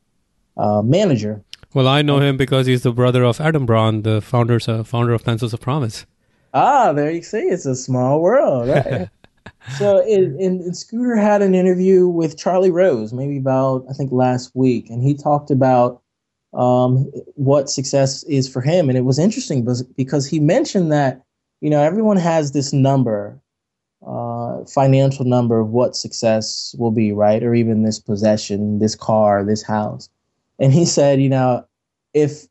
uh, 0.58 0.82
manager 0.82 1.42
well, 1.74 1.86
I 1.86 2.02
know 2.02 2.18
him 2.18 2.36
because 2.36 2.66
he's 2.66 2.82
the 2.82 2.92
brother 2.92 3.24
of 3.24 3.40
Adam 3.40 3.66
Braun, 3.66 4.02
the 4.02 4.22
founders, 4.22 4.66
founder 4.66 5.12
of 5.12 5.24
Pencils 5.24 5.52
of 5.52 5.60
Promise. 5.60 6.06
Ah, 6.54 6.92
there 6.92 7.10
you 7.10 7.22
see, 7.22 7.38
it's 7.38 7.66
a 7.66 7.76
small 7.76 8.20
world, 8.20 8.68
right? 8.68 9.08
so, 9.78 10.04
in 10.06 10.72
Scooter 10.74 11.16
had 11.16 11.42
an 11.42 11.54
interview 11.54 12.08
with 12.08 12.38
Charlie 12.38 12.70
Rose, 12.70 13.12
maybe 13.12 13.38
about 13.38 13.84
I 13.90 13.92
think 13.92 14.12
last 14.12 14.50
week, 14.54 14.90
and 14.90 15.02
he 15.02 15.14
talked 15.14 15.50
about 15.50 16.02
um, 16.54 17.10
what 17.34 17.68
success 17.68 18.22
is 18.24 18.48
for 18.48 18.60
him, 18.60 18.88
and 18.88 18.96
it 18.96 19.04
was 19.04 19.18
interesting 19.18 19.66
because 19.96 20.26
he 20.26 20.40
mentioned 20.40 20.90
that 20.92 21.22
you 21.60 21.70
know 21.70 21.82
everyone 21.82 22.16
has 22.16 22.52
this 22.52 22.72
number, 22.72 23.38
uh, 24.06 24.64
financial 24.64 25.24
number 25.24 25.60
of 25.60 25.68
what 25.68 25.96
success 25.96 26.74
will 26.78 26.92
be, 26.92 27.12
right, 27.12 27.42
or 27.42 27.54
even 27.54 27.82
this 27.82 27.98
possession, 27.98 28.78
this 28.78 28.94
car, 28.94 29.44
this 29.44 29.62
house 29.62 30.08
and 30.58 30.72
he 30.72 30.84
said, 30.84 31.20
you 31.20 31.28
know, 31.28 31.64
if 32.14 32.46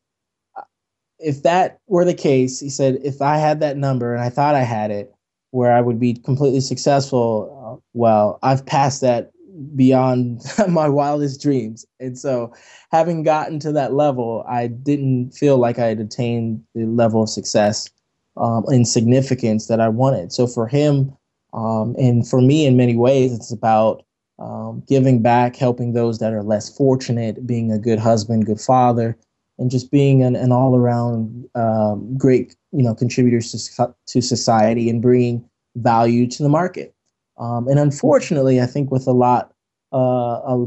if 1.18 1.42
that 1.42 1.78
were 1.86 2.04
the 2.04 2.14
case, 2.14 2.60
he 2.60 2.70
said, 2.70 2.98
if 3.02 3.20
I 3.20 3.38
had 3.38 3.60
that 3.60 3.76
number 3.76 4.14
and 4.14 4.22
I 4.22 4.28
thought 4.28 4.54
I 4.54 4.62
had 4.62 4.90
it, 4.90 5.14
where 5.50 5.72
I 5.72 5.80
would 5.80 5.98
be 5.98 6.14
completely 6.14 6.60
successful, 6.60 7.80
uh, 7.80 7.86
well, 7.94 8.38
I've 8.42 8.64
passed 8.64 9.00
that 9.00 9.32
beyond 9.74 10.42
my 10.68 10.88
wildest 10.88 11.40
dreams. 11.40 11.86
And 11.98 12.18
so, 12.18 12.52
having 12.92 13.22
gotten 13.22 13.58
to 13.60 13.72
that 13.72 13.94
level, 13.94 14.44
I 14.48 14.66
didn't 14.66 15.32
feel 15.32 15.58
like 15.58 15.78
I 15.78 15.86
had 15.86 16.00
attained 16.00 16.64
the 16.74 16.86
level 16.86 17.22
of 17.22 17.28
success 17.28 17.88
um, 18.36 18.64
and 18.68 18.86
significance 18.86 19.66
that 19.66 19.80
I 19.80 19.88
wanted. 19.88 20.32
So, 20.32 20.46
for 20.46 20.66
him, 20.66 21.16
um, 21.52 21.96
and 21.98 22.28
for 22.28 22.40
me, 22.40 22.66
in 22.66 22.76
many 22.76 22.96
ways, 22.96 23.32
it's 23.32 23.52
about 23.52 24.04
um, 24.38 24.82
giving 24.86 25.22
back, 25.22 25.56
helping 25.56 25.92
those 25.92 26.18
that 26.18 26.32
are 26.32 26.42
less 26.42 26.74
fortunate, 26.76 27.46
being 27.46 27.72
a 27.72 27.78
good 27.78 27.98
husband, 27.98 28.46
good 28.46 28.60
father, 28.60 29.16
and 29.58 29.70
just 29.70 29.90
being 29.90 30.22
an, 30.22 30.36
an 30.36 30.52
all 30.52 30.76
around 30.76 31.48
um, 31.54 32.16
great 32.16 32.56
you 32.72 32.82
know 32.82 32.94
contributors 32.94 33.52
to, 33.52 33.94
to 34.06 34.20
society 34.20 34.88
and 34.88 35.02
bringing 35.02 35.44
value 35.76 36.26
to 36.26 36.42
the 36.42 36.48
market. 36.48 36.94
Um, 37.38 37.68
and 37.68 37.78
unfortunately, 37.78 38.60
I 38.60 38.66
think 38.66 38.90
with 38.90 39.06
a 39.06 39.12
lot 39.12 39.52
uh, 39.92 39.96
a, 39.96 40.66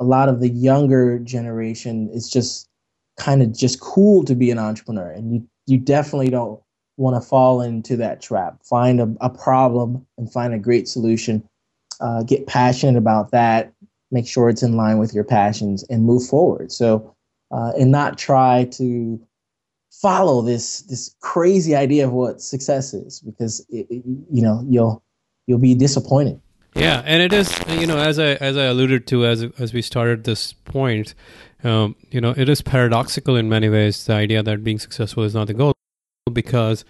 a 0.00 0.04
lot 0.04 0.28
of 0.28 0.40
the 0.40 0.48
younger 0.48 1.18
generation, 1.18 2.10
it's 2.12 2.30
just 2.30 2.68
kind 3.18 3.42
of 3.42 3.56
just 3.56 3.80
cool 3.80 4.24
to 4.24 4.34
be 4.34 4.50
an 4.50 4.58
entrepreneur, 4.58 5.10
and 5.10 5.34
you 5.34 5.48
you 5.66 5.78
definitely 5.78 6.30
don't 6.30 6.60
want 6.96 7.20
to 7.20 7.26
fall 7.26 7.62
into 7.62 7.96
that 7.96 8.20
trap. 8.20 8.58
Find 8.62 9.00
a, 9.00 9.14
a 9.20 9.30
problem 9.30 10.06
and 10.18 10.30
find 10.30 10.52
a 10.52 10.58
great 10.58 10.86
solution. 10.86 11.42
Uh, 12.00 12.22
get 12.22 12.46
passionate 12.46 12.96
about 12.96 13.30
that. 13.30 13.72
Make 14.10 14.26
sure 14.26 14.48
it's 14.48 14.62
in 14.62 14.76
line 14.76 14.98
with 14.98 15.14
your 15.14 15.24
passions 15.24 15.82
and 15.84 16.04
move 16.04 16.26
forward. 16.26 16.72
So, 16.72 17.14
uh, 17.50 17.72
and 17.78 17.90
not 17.90 18.18
try 18.18 18.64
to 18.72 19.20
follow 19.90 20.40
this 20.42 20.82
this 20.82 21.14
crazy 21.20 21.74
idea 21.74 22.06
of 22.06 22.12
what 22.12 22.40
success 22.40 22.94
is 22.94 23.20
because 23.20 23.60
it, 23.68 23.86
it, 23.90 24.02
you 24.30 24.42
know 24.42 24.64
you'll 24.68 25.02
you'll 25.46 25.58
be 25.58 25.74
disappointed. 25.74 26.40
Yeah, 26.74 27.02
and 27.04 27.20
it 27.20 27.32
is 27.32 27.52
you 27.68 27.86
know 27.86 27.98
as 27.98 28.18
I 28.18 28.34
as 28.34 28.56
I 28.56 28.64
alluded 28.64 29.06
to 29.08 29.26
as 29.26 29.42
as 29.58 29.74
we 29.74 29.82
started 29.82 30.24
this 30.24 30.52
point, 30.52 31.14
um, 31.64 31.96
you 32.10 32.20
know 32.20 32.32
it 32.36 32.48
is 32.48 32.62
paradoxical 32.62 33.36
in 33.36 33.48
many 33.48 33.68
ways 33.68 34.06
the 34.06 34.14
idea 34.14 34.42
that 34.42 34.62
being 34.62 34.78
successful 34.78 35.24
is 35.24 35.34
not 35.34 35.48
the 35.48 35.54
goal 35.54 35.74
because 36.32 36.84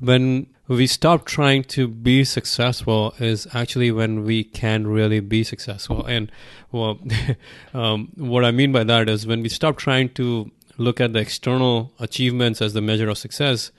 when 0.00 0.46
we 0.68 0.86
stop 0.86 1.24
trying 1.24 1.64
to 1.64 1.88
be 1.88 2.24
successful 2.24 3.14
is 3.18 3.46
actually 3.52 3.90
when 3.90 4.24
we 4.24 4.44
can 4.44 4.86
really 4.86 5.20
be 5.20 5.44
successful. 5.44 6.04
And 6.06 6.30
well 6.72 7.00
um, 7.74 8.10
what 8.16 8.44
i 8.44 8.50
mean 8.50 8.72
by 8.72 8.84
that 8.84 9.08
is 9.08 9.26
when 9.26 9.42
we 9.42 9.48
stop 9.48 9.76
trying 9.76 10.08
to 10.10 10.50
look 10.78 11.00
at 11.00 11.12
the 11.12 11.18
external 11.18 11.92
achievements 11.98 12.62
as 12.62 12.72
the 12.72 12.80
measure 12.80 13.08
of 13.08 13.18
success 13.18 13.70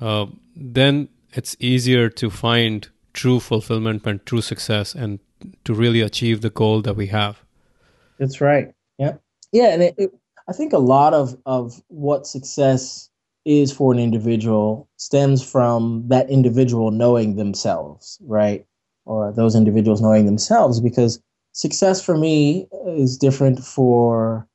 uh, 0.00 0.26
then 0.54 1.08
it's 1.32 1.56
easier 1.58 2.08
to 2.08 2.30
find 2.30 2.88
true 3.12 3.40
fulfillment 3.40 4.06
and 4.06 4.24
true 4.26 4.42
success 4.42 4.94
and 4.94 5.18
to 5.64 5.74
really 5.74 6.02
achieve 6.02 6.42
the 6.42 6.50
goal 6.50 6.82
that 6.82 6.94
we 6.94 7.08
have. 7.08 7.42
That's 8.18 8.40
right. 8.40 8.72
Yeah 8.98 9.16
yeah 9.52 9.72
and 9.72 9.82
it, 9.82 9.94
it, 9.96 10.10
i 10.48 10.52
think 10.52 10.72
a 10.72 10.78
lot 10.78 11.14
of 11.14 11.36
of 11.46 11.82
what 11.88 12.26
success 12.26 13.10
is 13.46 13.72
for 13.72 13.92
an 13.92 13.98
individual 13.98 14.88
stems 14.96 15.42
from 15.48 16.02
that 16.08 16.28
individual 16.28 16.90
knowing 16.90 17.36
themselves, 17.36 18.18
right? 18.26 18.66
Or 19.04 19.32
those 19.32 19.54
individuals 19.54 20.02
knowing 20.02 20.26
themselves, 20.26 20.80
because 20.80 21.20
success 21.52 22.04
for 22.04 22.18
me 22.18 22.66
is 22.86 23.16
different 23.16 23.60
for 23.64 24.46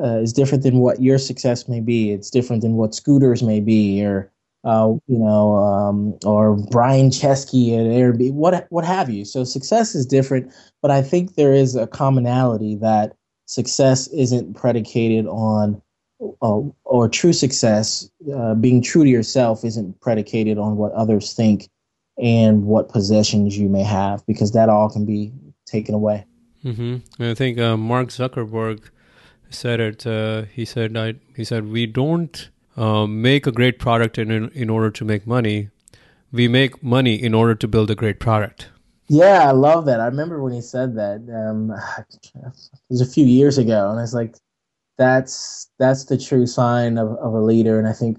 uh, 0.00 0.18
is 0.18 0.32
different 0.32 0.62
than 0.62 0.78
what 0.78 1.00
your 1.00 1.18
success 1.18 1.68
may 1.68 1.80
be. 1.80 2.12
It's 2.12 2.30
different 2.30 2.62
than 2.62 2.74
what 2.74 2.94
Scooters 2.94 3.42
may 3.42 3.60
be, 3.60 4.04
or 4.04 4.30
uh, 4.64 4.92
you 5.06 5.18
know, 5.18 5.56
um, 5.56 6.18
or 6.24 6.56
Brian 6.70 7.10
Chesky 7.10 7.72
at 7.72 7.86
Airbnb, 7.86 8.32
what 8.34 8.66
what 8.68 8.84
have 8.84 9.08
you. 9.08 9.24
So 9.24 9.44
success 9.44 9.94
is 9.94 10.04
different, 10.04 10.52
but 10.82 10.90
I 10.90 11.00
think 11.00 11.34
there 11.34 11.54
is 11.54 11.76
a 11.76 11.86
commonality 11.86 12.76
that 12.76 13.16
success 13.46 14.06
isn't 14.08 14.54
predicated 14.54 15.26
on 15.26 15.80
uh, 16.20 16.60
or 16.84 17.08
true 17.08 17.32
success, 17.32 18.08
uh, 18.34 18.54
being 18.54 18.82
true 18.82 19.04
to 19.04 19.10
yourself, 19.10 19.64
isn't 19.64 20.00
predicated 20.00 20.58
on 20.58 20.76
what 20.76 20.92
others 20.92 21.32
think 21.32 21.68
and 22.16 22.64
what 22.64 22.88
possessions 22.88 23.58
you 23.58 23.68
may 23.68 23.82
have, 23.82 24.24
because 24.26 24.52
that 24.52 24.68
all 24.68 24.88
can 24.88 25.04
be 25.04 25.32
taken 25.66 25.94
away. 25.94 26.24
Mm-hmm. 26.64 27.22
I 27.22 27.34
think 27.34 27.58
uh, 27.58 27.76
Mark 27.76 28.08
Zuckerberg 28.08 28.90
said 29.50 29.80
it. 29.80 30.06
Uh, 30.06 30.42
he 30.52 30.64
said, 30.64 30.96
I, 30.96 31.14
"He 31.36 31.44
said 31.44 31.68
we 31.68 31.86
don't 31.86 32.48
uh, 32.76 33.06
make 33.06 33.46
a 33.46 33.52
great 33.52 33.78
product 33.78 34.18
in 34.18 34.30
in 34.50 34.70
order 34.70 34.90
to 34.90 35.04
make 35.04 35.26
money. 35.26 35.70
We 36.32 36.48
make 36.48 36.82
money 36.82 37.14
in 37.14 37.34
order 37.34 37.54
to 37.54 37.68
build 37.68 37.90
a 37.90 37.94
great 37.94 38.20
product." 38.20 38.70
Yeah, 39.08 39.46
I 39.46 39.52
love 39.52 39.84
that. 39.86 40.00
I 40.00 40.06
remember 40.06 40.42
when 40.42 40.52
he 40.52 40.62
said 40.62 40.96
that. 40.96 41.16
Um, 41.28 41.70
it 42.34 42.70
was 42.88 43.00
a 43.00 43.06
few 43.06 43.26
years 43.26 43.58
ago, 43.58 43.90
and 43.90 43.98
I 43.98 44.02
was 44.02 44.14
like, 44.14 44.36
that's 44.96 45.70
that's 45.78 46.04
the 46.04 46.18
true 46.18 46.46
sign 46.46 46.98
of, 46.98 47.16
of 47.18 47.34
a 47.34 47.40
leader. 47.40 47.78
And 47.78 47.88
i 47.88 47.92
think 47.92 48.18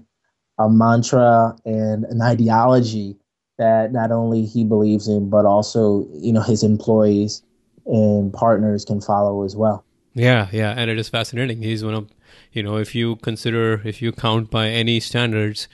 a 0.58 0.70
mantra 0.70 1.56
and 1.64 2.04
an 2.04 2.22
ideology 2.22 3.16
that 3.58 3.92
not 3.92 4.10
only 4.10 4.44
he 4.44 4.64
believes 4.64 5.08
in 5.08 5.28
but 5.28 5.44
also 5.44 6.06
you 6.12 6.32
know 6.32 6.40
his 6.40 6.62
employees 6.62 7.42
and 7.86 8.32
partners 8.32 8.84
can 8.84 9.00
follow 9.00 9.44
as 9.44 9.56
well. 9.56 9.84
Yeah 10.14 10.48
yeah. 10.52 10.74
And 10.76 10.90
it 10.90 10.98
is 10.98 11.08
fascinating. 11.08 11.62
He's 11.62 11.84
one 11.84 11.94
of 11.94 12.08
you 12.52 12.62
know 12.62 12.76
if 12.76 12.94
you 12.94 13.16
consider 13.16 13.82
if 13.84 14.02
you 14.02 14.12
count 14.12 14.50
by 14.50 14.68
any 14.68 15.00
standards 15.00 15.68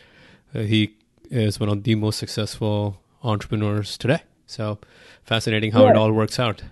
uh, 0.54 0.60
he 0.60 0.96
is 1.30 1.58
one 1.58 1.68
of 1.68 1.82
the 1.84 1.94
most 1.94 2.18
successful 2.18 3.00
entrepreneurs 3.22 3.96
today. 3.96 4.22
So 4.46 4.78
fascinating 5.24 5.72
how 5.72 5.84
yeah. 5.84 5.92
it 5.92 5.96
all 5.96 6.12
works 6.12 6.38
out 6.38 6.62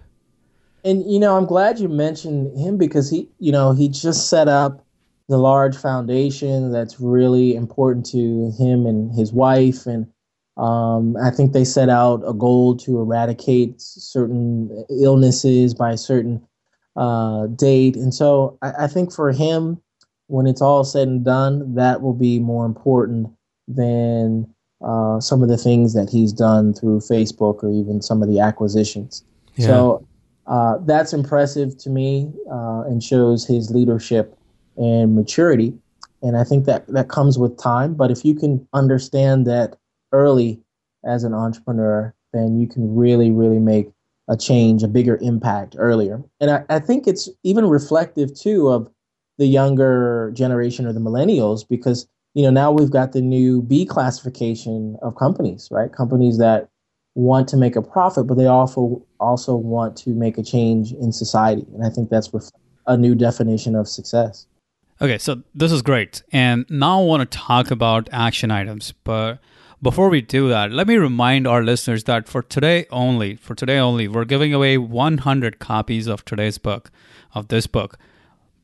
and 0.85 1.11
you 1.11 1.19
know, 1.19 1.37
I'm 1.37 1.47
glad 1.47 1.79
you 1.79 1.89
mentioned 1.89 2.57
him 2.59 2.77
because 2.77 3.11
he, 3.11 3.29
you 3.39 3.53
know, 3.53 3.73
he 3.73 3.89
just 3.89 4.29
set 4.29 4.49
up 4.49 4.85
the 5.29 5.39
large 5.39 5.77
foundation 5.77 6.73
that's 6.73 6.99
really 6.99 7.55
important 7.55 8.05
to 8.07 8.53
him 8.59 8.87
and 8.87 9.15
his 9.15 9.33
wife, 9.33 9.87
and 9.87 10.07
um, 10.57 11.17
I 11.23 11.31
think 11.31 11.53
they 11.53 11.65
set 11.65 11.89
out 11.89 12.23
a 12.27 12.33
goal 12.33 12.77
to 12.79 12.99
eradicate 12.99 13.81
certain 13.81 14.85
illnesses 14.91 15.75
by 15.75 15.93
a 15.93 15.99
certain 15.99 16.43
uh, 16.97 17.47
date, 17.49 17.97
and 17.97 18.13
so 18.13 18.59
I, 18.63 18.85
I 18.85 18.87
think 18.87 19.13
for 19.13 19.33
him, 19.33 19.81
when 20.27 20.47
it's 20.47 20.63
all 20.63 20.85
said 20.85 21.09
and 21.09 21.25
done, 21.25 21.75
that 21.75 22.03
will 22.03 22.15
be 22.15 22.39
more 22.39 22.65
important 22.67 23.29
than 23.69 24.53
uh, 24.83 25.21
some 25.21 25.43
of 25.43 25.49
the 25.49 25.59
things 25.59 25.93
that 25.95 26.09
he's 26.09 26.33
done 26.33 26.73
through 26.73 27.01
Facebook 27.01 27.63
or 27.63 27.71
even 27.71 28.01
some 28.01 28.23
of 28.23 28.29
the 28.29 28.41
acquisitions. 28.41 29.25
Yeah. 29.57 29.67
So 29.67 30.07
uh, 30.47 30.79
that's 30.85 31.13
impressive 31.13 31.77
to 31.79 31.91
me 31.91 32.33
uh, 32.51 32.83
and 32.83 33.03
shows 33.03 33.47
his 33.47 33.71
leadership 33.71 34.37
and 34.77 35.15
maturity. 35.15 35.75
And 36.23 36.37
I 36.37 36.45
think 36.45 36.67
that 36.67 36.87
that 36.89 37.09
comes 37.09 37.39
with 37.39 37.59
time. 37.59 37.95
But 37.95 38.11
if 38.11 38.25
you 38.25 38.35
can 38.35 38.67
understand 38.73 39.47
that 39.47 39.77
early 40.13 40.61
as 41.05 41.25
an 41.25 41.35
entrepreneur, 41.35 42.15
then 42.33 42.59
you 42.59 42.67
can 42.67 42.95
really, 42.95 43.31
really 43.31 43.59
make 43.59 43.91
a 44.29 44.37
change, 44.37 44.83
a 44.83 44.89
bigger 44.89 45.19
impact 45.21 45.75
earlier. 45.79 46.23
And 46.41 46.51
I, 46.51 46.65
I 46.69 46.79
think 46.79 47.07
it's 47.07 47.29
even 47.43 47.67
reflective 47.67 48.35
too 48.35 48.69
of 48.69 48.91
the 49.39 49.47
younger 49.47 50.31
generation 50.35 50.87
or 50.87 50.93
the 50.93 51.01
millennials 51.01 51.67
because 51.69 52.07
you 52.35 52.43
know 52.43 52.51
now 52.51 52.71
we've 52.71 52.91
got 52.91 53.13
the 53.13 53.23
new 53.23 53.63
B 53.63 53.85
classification 53.85 54.97
of 55.03 55.17
companies, 55.17 55.69
right? 55.71 55.93
Companies 55.93 56.39
that 56.39 56.69
want 57.15 57.49
to 57.49 57.57
make 57.57 57.77
a 57.77 57.83
profit, 57.83 58.27
but 58.27 58.37
they 58.37 58.47
also 58.47 59.05
also 59.19 59.55
want 59.55 59.97
to 59.99 60.11
make 60.11 60.39
a 60.39 60.43
change 60.43 60.93
in 60.93 61.13
society. 61.13 61.67
And 61.75 61.85
I 61.85 61.91
think 61.91 62.11
that's 62.11 62.31
a 62.87 62.97
new 62.97 63.15
definition 63.15 63.75
of 63.75 63.89
success. 63.89 64.47
Okay, 65.03 65.19
so 65.19 65.43
this 65.55 65.73
is 65.73 65.83
great. 65.83 66.23
And 66.31 66.67
now 66.69 67.01
I 67.01 67.05
want 67.05 67.31
to 67.31 67.39
talk 67.39 67.71
about 67.71 68.09
action 68.13 68.51
items. 68.51 68.93
But 69.05 69.39
before 69.83 70.11
we 70.11 70.21
do 70.21 70.49
that, 70.51 70.73
let 70.73 70.87
me 70.87 70.97
remind 70.97 71.47
our 71.47 71.63
listeners 71.63 72.05
that 72.05 72.29
for 72.29 72.43
today 72.43 72.87
only, 72.91 73.37
for 73.37 73.55
today 73.55 73.79
only, 73.79 74.09
we're 74.09 74.27
giving 74.27 74.53
away 74.53 74.77
100 74.77 75.59
copies 75.59 76.07
of 76.07 76.25
today's 76.25 76.59
book, 76.59 76.91
of 77.35 77.49
this 77.49 77.67
book. 77.67 77.99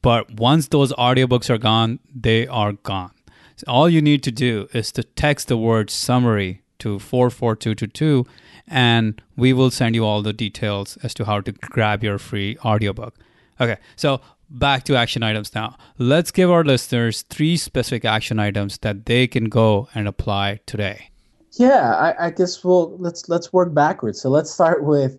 But 0.02 0.38
once 0.38 0.68
those 0.68 0.92
audiobooks 0.92 1.48
are 1.48 1.58
gone, 1.58 2.00
they 2.14 2.46
are 2.46 2.72
gone. 2.72 3.12
So 3.56 3.64
all 3.66 3.88
you 3.88 4.02
need 4.02 4.22
to 4.24 4.30
do 4.30 4.68
is 4.74 4.92
to 4.92 5.02
text 5.02 5.48
the 5.48 5.56
word 5.56 5.88
summary 5.88 6.62
to 6.78 6.98
44222 6.98 8.26
and 8.68 9.22
we 9.36 9.52
will 9.52 9.70
send 9.70 9.94
you 9.94 10.04
all 10.04 10.22
the 10.22 10.32
details 10.32 10.96
as 11.02 11.14
to 11.14 11.24
how 11.24 11.40
to 11.40 11.52
grab 11.52 12.02
your 12.02 12.18
free 12.18 12.56
audiobook. 12.64 13.14
Okay, 13.60 13.76
so 13.94 14.20
back 14.50 14.84
to 14.84 14.96
action 14.96 15.22
items 15.22 15.54
now. 15.54 15.76
Let's 15.98 16.30
give 16.30 16.50
our 16.50 16.64
listeners 16.64 17.22
three 17.22 17.56
specific 17.56 18.04
action 18.04 18.38
items 18.38 18.78
that 18.78 19.06
they 19.06 19.26
can 19.26 19.44
go 19.44 19.88
and 19.94 20.08
apply 20.08 20.60
today. 20.66 21.10
Yeah, 21.52 21.94
I, 21.94 22.26
I 22.26 22.30
guess 22.30 22.62
we'll 22.62 22.96
let's 22.98 23.28
let's 23.28 23.52
work 23.52 23.72
backwards. 23.72 24.20
So 24.20 24.28
let's 24.28 24.50
start 24.50 24.84
with 24.84 25.18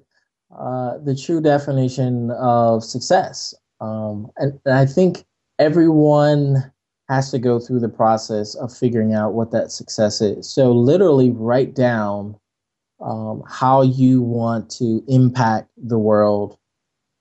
uh, 0.56 0.98
the 1.00 1.16
true 1.16 1.42
definition 1.42 2.32
of 2.32 2.84
success. 2.84 3.54
Um, 3.82 4.30
and, 4.38 4.60
and 4.66 4.76
I 4.76 4.86
think 4.86 5.26
everyone 5.60 6.72
has 7.10 7.32
to 7.32 7.40
go 7.40 7.60
through 7.60 7.80
the 7.80 7.90
process 7.90 8.56
of 8.56 8.76
figuring 8.76 9.14
out 9.14 9.34
what 9.34 9.52
that 9.52 9.72
success 9.72 10.22
is. 10.22 10.50
So, 10.50 10.72
literally, 10.72 11.32
write 11.32 11.74
down 11.74 12.36
um, 13.00 13.44
how 13.48 13.82
you 13.82 14.22
want 14.22 14.70
to 14.72 15.04
impact 15.08 15.70
the 15.78 15.98
world 15.98 16.58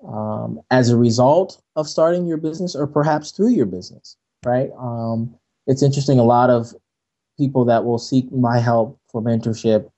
um, 0.06 0.60
as 0.70 0.90
a 0.90 0.96
result 0.96 1.62
of 1.76 1.88
starting 1.88 2.26
your 2.26 2.38
business 2.38 2.74
or 2.74 2.86
perhaps 2.86 3.30
through 3.30 3.50
your 3.50 3.66
business, 3.66 4.16
right? 4.44 4.70
Um, 4.78 5.34
it's 5.66 5.82
interesting, 5.82 6.18
a 6.18 6.24
lot 6.24 6.50
of 6.50 6.74
people 7.38 7.64
that 7.66 7.84
will 7.84 7.98
seek 7.98 8.30
my 8.32 8.58
help 8.58 8.98
for 9.10 9.20
mentorship. 9.20 9.90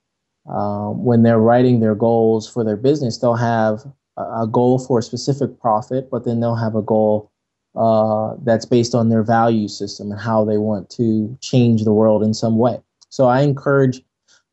Um, 0.49 1.05
when 1.05 1.23
they're 1.23 1.39
writing 1.39 1.81
their 1.81 1.95
goals 1.95 2.49
for 2.49 2.65
their 2.65 2.77
business, 2.77 3.19
they'll 3.19 3.35
have 3.35 3.85
a 4.17 4.47
goal 4.47 4.79
for 4.79 4.99
a 4.99 5.03
specific 5.03 5.61
profit, 5.61 6.11
but 6.11 6.25
then 6.25 6.41
they'll 6.41 6.57
have 6.57 6.75
a 6.75 6.83
goal 6.83 7.31
uh, 7.79 8.35
that's 8.43 8.65
based 8.65 8.95
on 8.95 9.09
their 9.09 9.23
value 9.23 9.69
system 9.69 10.11
and 10.11 10.21
how 10.21 10.45
they 10.45 10.59
want 10.59 10.91
to 10.91 11.37
change 11.41 11.85
the 11.85 11.93
world 11.93 12.23
in 12.23 12.35
some 12.35 12.59
way. 12.59 12.81
So 13.09 13.27
I 13.27 13.43
encourage 13.43 14.03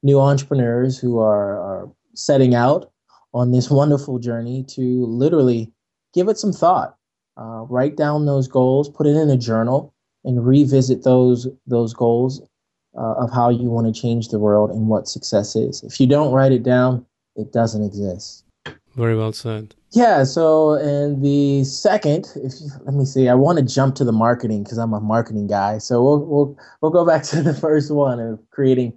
new 0.04 0.20
entrepreneurs 0.20 1.00
who 1.00 1.20
are, 1.20 1.60
are 1.60 1.90
setting 2.14 2.54
out 2.54 2.92
on 3.34 3.52
this 3.52 3.70
wonderful 3.70 4.20
journey 4.20 4.64
to 4.70 5.06
literally 5.08 5.72
give 6.14 6.30
it 6.30 6.38
some 6.38 6.54
thought. 6.54 6.96
Uh, 7.36 7.66
write 7.68 7.98
down 7.98 8.26
those 8.26 8.48
goals, 8.48 8.88
put 8.88 9.08
it 9.08 9.18
in 9.18 9.30
a 9.30 9.38
journal, 9.38 9.94
and 10.24 10.46
revisit 10.46 11.04
those 11.04 11.48
those 11.68 11.94
goals 11.94 12.42
uh, 12.98 13.16
of 13.16 13.32
how 13.32 13.50
you 13.50 13.70
want 13.70 13.94
to 13.94 14.02
change 14.02 14.30
the 14.30 14.40
world 14.40 14.70
and 14.70 14.88
what 14.88 15.08
success 15.08 15.56
is. 15.56 15.84
If 15.84 16.00
you 16.00 16.08
don't 16.08 16.32
write 16.32 16.54
it 16.54 16.64
down, 16.64 17.06
it 17.36 17.52
doesn't 17.52 17.84
exist. 17.84 18.44
Very 18.95 19.17
well 19.17 19.34
said. 19.34 19.75
Yeah. 19.91 20.23
So, 20.23 20.73
and 20.73 21.23
the 21.23 21.63
second, 21.65 22.27
if 22.36 22.53
you, 22.62 22.69
let 22.86 22.93
me 22.93 23.05
see, 23.05 23.27
I 23.27 23.34
want 23.34 23.60
to 23.60 23.65
jump 23.65 23.95
to 23.95 24.05
the 24.05 24.13
marketing 24.13 24.63
because 24.63 24.77
I'm 24.77 24.93
a 24.93 25.01
marketing 25.01 25.47
guy. 25.47 25.79
So 25.79 26.01
we'll 26.01 26.25
we'll 26.25 26.58
we'll 26.81 26.91
go 26.91 27.05
back 27.05 27.23
to 27.31 27.41
the 27.41 27.53
first 27.53 27.91
one 27.91 28.19
of 28.19 28.39
creating 28.51 28.93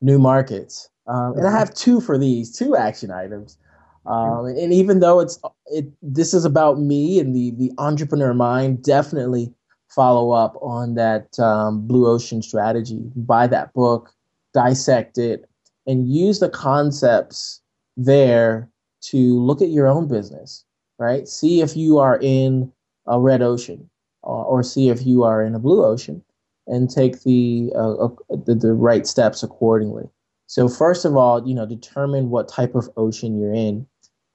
new 0.00 0.18
markets. 0.18 0.88
Um, 1.06 1.36
and 1.36 1.46
I 1.46 1.50
have 1.50 1.74
two 1.74 2.00
for 2.00 2.16
these, 2.16 2.56
two 2.56 2.76
action 2.76 3.10
items. 3.10 3.58
Um, 4.06 4.46
and 4.46 4.72
even 4.72 5.00
though 5.00 5.20
it's 5.20 5.38
it, 5.66 5.86
this 6.02 6.34
is 6.34 6.44
about 6.44 6.80
me 6.80 7.20
and 7.20 7.34
the 7.34 7.52
the 7.52 7.72
entrepreneur 7.78 8.34
mind, 8.34 8.82
definitely 8.82 9.52
follow 9.88 10.30
up 10.30 10.56
on 10.62 10.94
that 10.94 11.38
um, 11.38 11.86
blue 11.86 12.06
ocean 12.06 12.42
strategy. 12.42 13.02
Buy 13.14 13.46
that 13.48 13.72
book, 13.74 14.10
dissect 14.54 15.18
it, 15.18 15.48
and 15.86 16.08
use 16.08 16.40
the 16.40 16.48
concepts 16.48 17.60
there 17.96 18.71
to 19.02 19.40
look 19.40 19.62
at 19.62 19.70
your 19.70 19.88
own 19.88 20.08
business, 20.08 20.64
right? 20.98 21.28
See 21.28 21.60
if 21.60 21.76
you 21.76 21.98
are 21.98 22.18
in 22.20 22.72
a 23.06 23.20
red 23.20 23.42
ocean 23.42 23.90
uh, 24.24 24.42
or 24.42 24.62
see 24.62 24.88
if 24.88 25.04
you 25.04 25.24
are 25.24 25.42
in 25.42 25.54
a 25.54 25.58
blue 25.58 25.84
ocean 25.84 26.22
and 26.66 26.88
take 26.88 27.22
the, 27.22 27.72
uh, 27.74 28.04
uh, 28.04 28.08
the, 28.46 28.54
the 28.54 28.72
right 28.72 29.06
steps 29.06 29.42
accordingly. 29.42 30.08
So 30.46 30.68
first 30.68 31.04
of 31.04 31.16
all, 31.16 31.46
you 31.46 31.54
know, 31.54 31.66
determine 31.66 32.30
what 32.30 32.48
type 32.48 32.74
of 32.74 32.88
ocean 32.96 33.40
you're 33.40 33.54
in. 33.54 33.86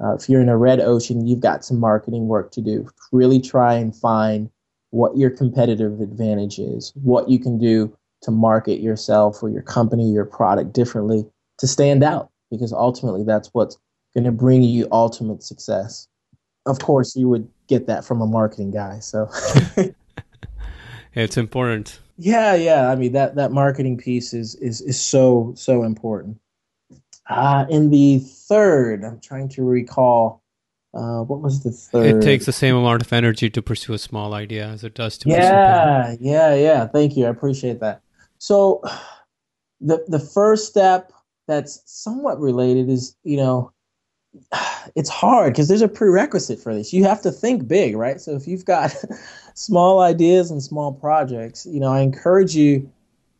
Uh, 0.03 0.15
if 0.15 0.27
you're 0.29 0.41
in 0.41 0.49
a 0.49 0.57
red 0.57 0.79
ocean, 0.79 1.25
you've 1.25 1.39
got 1.39 1.63
some 1.63 1.79
marketing 1.79 2.27
work 2.27 2.51
to 2.51 2.61
do. 2.61 2.87
Really 3.11 3.39
try 3.39 3.73
and 3.75 3.95
find 3.95 4.49
what 4.91 5.17
your 5.17 5.29
competitive 5.29 6.01
advantage 6.01 6.59
is, 6.59 6.91
what 6.95 7.29
you 7.29 7.39
can 7.39 7.57
do 7.57 7.95
to 8.21 8.31
market 8.31 8.79
yourself 8.79 9.41
or 9.41 9.49
your 9.49 9.61
company, 9.61 10.09
your 10.11 10.25
product 10.25 10.73
differently 10.73 11.25
to 11.59 11.67
stand 11.67 12.03
out, 12.03 12.29
because 12.51 12.73
ultimately 12.73 13.23
that's 13.23 13.49
what's 13.53 13.77
going 14.17 14.25
to 14.25 14.31
bring 14.31 14.63
you 14.63 14.87
ultimate 14.91 15.43
success. 15.43 16.07
Of 16.65 16.79
course, 16.79 17.15
you 17.15 17.29
would 17.29 17.47
get 17.67 17.85
that 17.85 18.03
from 18.03 18.19
a 18.19 18.25
marketing 18.25 18.71
guy. 18.71 18.97
So 18.97 19.29
it's 21.13 21.37
important. 21.37 21.99
Yeah, 22.17 22.55
yeah. 22.55 22.89
I 22.89 22.95
mean 22.95 23.11
that 23.11 23.35
that 23.35 23.51
marketing 23.51 23.97
piece 23.97 24.33
is 24.33 24.55
is 24.55 24.81
is 24.81 24.99
so 24.99 25.53
so 25.55 25.83
important. 25.83 26.39
Uh, 27.29 27.65
in 27.69 27.91
the 27.91 28.19
third, 28.19 29.03
I'm 29.03 29.19
trying 29.19 29.49
to 29.49 29.63
recall. 29.63 30.41
Uh, 30.95 31.21
what 31.21 31.41
was 31.41 31.61
the 31.61 31.69
third? 31.69 32.07
It 32.07 32.21
takes 32.23 32.47
the 32.47 32.51
same 32.51 32.75
amount 32.75 33.03
of 33.03 33.13
energy 33.13 33.51
to 33.51 33.61
pursue 33.61 33.93
a 33.93 33.99
small 33.99 34.33
idea 34.33 34.67
as 34.67 34.83
it 34.83 34.95
does 34.95 35.17
to. 35.19 35.29
Yeah, 35.29 36.15
yeah, 36.19 36.55
yeah. 36.55 36.87
Thank 36.87 37.15
you. 37.15 37.27
I 37.27 37.29
appreciate 37.29 37.81
that. 37.81 38.01
So, 38.39 38.81
the 39.79 40.03
the 40.07 40.19
first 40.19 40.67
step 40.67 41.11
that's 41.47 41.83
somewhat 41.85 42.39
related 42.39 42.89
is 42.89 43.15
you 43.23 43.37
know 43.37 43.71
it's 44.95 45.09
hard 45.09 45.53
because 45.53 45.67
there's 45.67 45.81
a 45.81 45.87
prerequisite 45.87 46.59
for 46.59 46.73
this. 46.73 46.93
You 46.93 47.03
have 47.03 47.21
to 47.21 47.31
think 47.31 47.67
big, 47.67 47.95
right? 47.95 48.19
So 48.19 48.35
if 48.35 48.47
you've 48.47 48.65
got 48.65 48.95
small 49.53 49.99
ideas 49.99 50.51
and 50.51 50.61
small 50.61 50.93
projects, 50.93 51.65
you 51.65 51.79
know, 51.79 51.91
I 51.91 52.01
encourage 52.01 52.55
you 52.55 52.91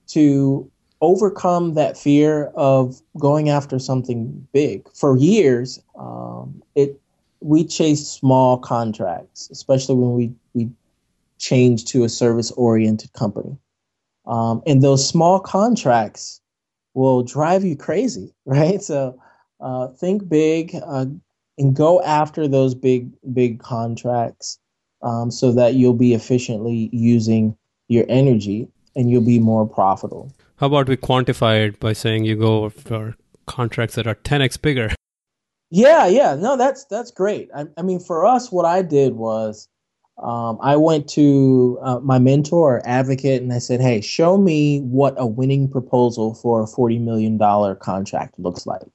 to 0.08 0.70
overcome 1.02 1.76
that 1.76 1.98
fear 1.98 2.46
of 2.56 3.02
going 3.20 3.50
after 3.50 3.80
something 3.80 4.48
big. 4.54 4.88
For 4.94 5.18
years, 5.18 5.82
um, 5.98 6.62
it 6.76 7.00
we 7.40 7.64
chased 7.66 8.14
small 8.14 8.58
contracts, 8.58 9.50
especially 9.52 9.96
when 9.96 10.14
we 10.14 10.34
we 10.54 10.70
changed 11.38 11.88
to 11.90 12.04
a 12.04 12.10
service 12.10 12.52
oriented 12.52 13.14
company. 13.14 13.58
Um, 14.26 14.62
and 14.66 14.82
those 14.82 15.08
small 15.08 15.40
contracts 15.40 16.42
will 16.94 17.24
drive 17.24 17.64
you 17.64 17.76
crazy, 17.76 18.34
right? 18.46 18.82
So 18.82 19.20
uh, 19.60 19.88
think 19.88 20.28
big 20.28 20.76
uh, 20.86 21.06
and 21.58 21.76
go 21.76 22.02
after 22.04 22.48
those 22.48 22.76
big 22.76 23.12
big 23.34 23.60
contracts 23.60 24.60
um, 25.02 25.32
so 25.32 25.52
that 25.52 25.76
you'll 25.76 25.94
be 25.94 26.14
efficiently 26.14 26.90
using 26.92 27.56
your 27.88 28.06
energy 28.10 28.68
and 28.96 29.10
you'll 29.10 29.22
be 29.22 29.40
more 29.40 29.68
profitable. 29.68 30.32
How 30.58 30.68
about 30.68 30.88
we 30.88 30.98
quantify 30.98 31.68
it 31.68 31.80
by 31.80 31.94
saying 31.94 32.26
you 32.26 32.36
go 32.36 32.70
for 32.70 33.16
contracts 33.46 33.96
that 33.96 34.08
are 34.08 34.16
10x 34.16 34.62
bigger? 34.62 34.90
Yeah, 35.70 36.08
yeah, 36.08 36.36
no, 36.36 36.58
that's 36.58 36.86
that's 36.86 37.12
great. 37.12 37.50
I, 37.56 37.66
I 37.78 37.82
mean, 37.82 38.00
for 38.00 38.26
us, 38.26 38.52
what 38.52 38.66
I 38.66 38.82
did 38.82 39.16
was 39.16 39.68
um, 40.18 40.58
I 40.62 40.78
went 40.78 41.08
to 41.10 41.78
uh, 41.82 42.00
my 42.00 42.20
mentor 42.20 42.78
or 42.78 42.88
advocate 42.88 43.42
and 43.42 43.52
I 43.52 43.60
said, 43.60 43.82
"Hey, 43.82 44.00
show 44.00 44.38
me 44.38 44.80
what 44.80 45.14
a 45.18 45.28
winning 45.28 45.70
proposal 45.70 46.34
for 46.36 46.64
a 46.64 46.68
forty 46.68 47.00
million 47.00 47.38
dollar 47.38 47.76
contract 47.76 48.40
looks 48.40 48.66
like." 48.66 48.88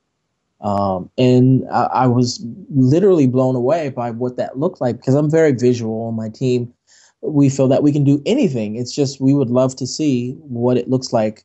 Um, 0.63 1.11
and 1.19 1.69
I, 1.71 1.83
I, 1.83 2.07
was 2.07 2.45
literally 2.71 3.27
blown 3.27 3.57
away 3.57 3.89
by 3.89 4.13
what 4.13 4.37
that 4.37 4.59
looked 4.59 4.81
like 4.81 4.97
because 4.97 5.15
I'm 5.15 5.29
very 5.29 5.51
visual 5.51 6.07
on 6.07 6.15
my 6.15 6.29
team. 6.29 6.73
We 7.21 7.51
feel 7.51 7.67
that 7.67 7.83
we 7.83 7.91
can 7.91 8.05
do 8.05 8.23
anything. 8.27 8.77
It's 8.77 8.95
just 8.95 9.21
we 9.21 9.35
would 9.35 9.51
love 9.51 9.75
to 9.77 9.89
see 9.89 10.35
what 10.39 10.77
it 10.77 10.89
looks 10.89 11.13
like 11.13 11.45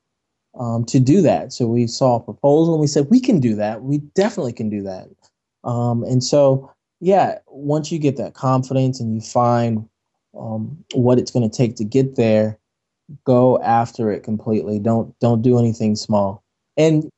um, 0.60 0.86
to 0.86 1.00
do 1.00 1.22
that. 1.24 1.52
So 1.52 1.66
we 1.66 1.88
saw 1.88 2.18
a 2.18 2.20
proposal 2.20 2.76
and 2.76 2.82
we 2.82 2.88
said, 2.88 3.08
we 3.10 3.20
can 3.20 3.40
do 3.40 3.56
that. 3.56 3.84
We 3.84 4.00
definitely 4.16 4.54
can 4.54 4.70
do 4.70 4.84
that. 4.84 5.08
Um, 5.64 6.04
and 6.04 6.24
so, 6.24 6.72
yeah, 7.00 7.40
once 7.48 7.92
you 7.92 8.00
get 8.00 8.18
that 8.18 8.36
confidence 8.36 9.00
and 9.00 9.16
you 9.16 9.22
find 9.22 9.88
um, 10.38 10.78
what 10.94 11.18
it's 11.18 11.32
going 11.32 11.50
to 11.50 11.56
take 11.56 11.76
to 11.78 11.84
get 11.84 12.16
there, 12.16 12.58
go 13.24 13.62
after 13.62 14.12
it 14.12 14.24
completely. 14.24 14.80
Don't 14.80 15.18
don't 15.20 15.42
do 15.42 15.58
anything 15.58 15.96
small. 15.96 16.44
And 16.76 17.10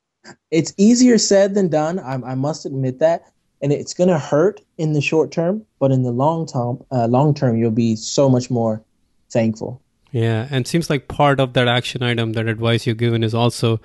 it's 0.51 0.73
easier 0.77 1.17
said 1.17 1.53
than 1.53 1.69
done. 1.69 1.99
I, 1.99 2.13
I 2.13 2.35
must 2.35 2.65
admit 2.65 2.99
that, 2.99 3.23
and 3.61 3.71
it's 3.71 3.93
going 3.93 4.09
to 4.09 4.19
hurt 4.19 4.61
in 4.77 4.93
the 4.93 5.01
short 5.01 5.31
term, 5.31 5.65
but 5.79 5.91
in 5.91 6.03
the 6.03 6.11
long 6.11 6.45
term, 6.45 6.83
uh, 6.91 7.07
long 7.07 7.33
term, 7.33 7.57
you'll 7.57 7.71
be 7.71 7.95
so 7.95 8.29
much 8.29 8.49
more 8.49 8.81
thankful. 9.29 9.81
Yeah, 10.11 10.47
and 10.49 10.65
seems 10.65 10.89
like 10.89 11.07
part 11.07 11.39
of 11.39 11.53
that 11.53 11.67
action 11.67 12.01
item, 12.01 12.33
that 12.33 12.47
advice 12.47 12.85
you're 12.85 12.95
given, 12.95 13.23
is 13.23 13.35
also 13.35 13.79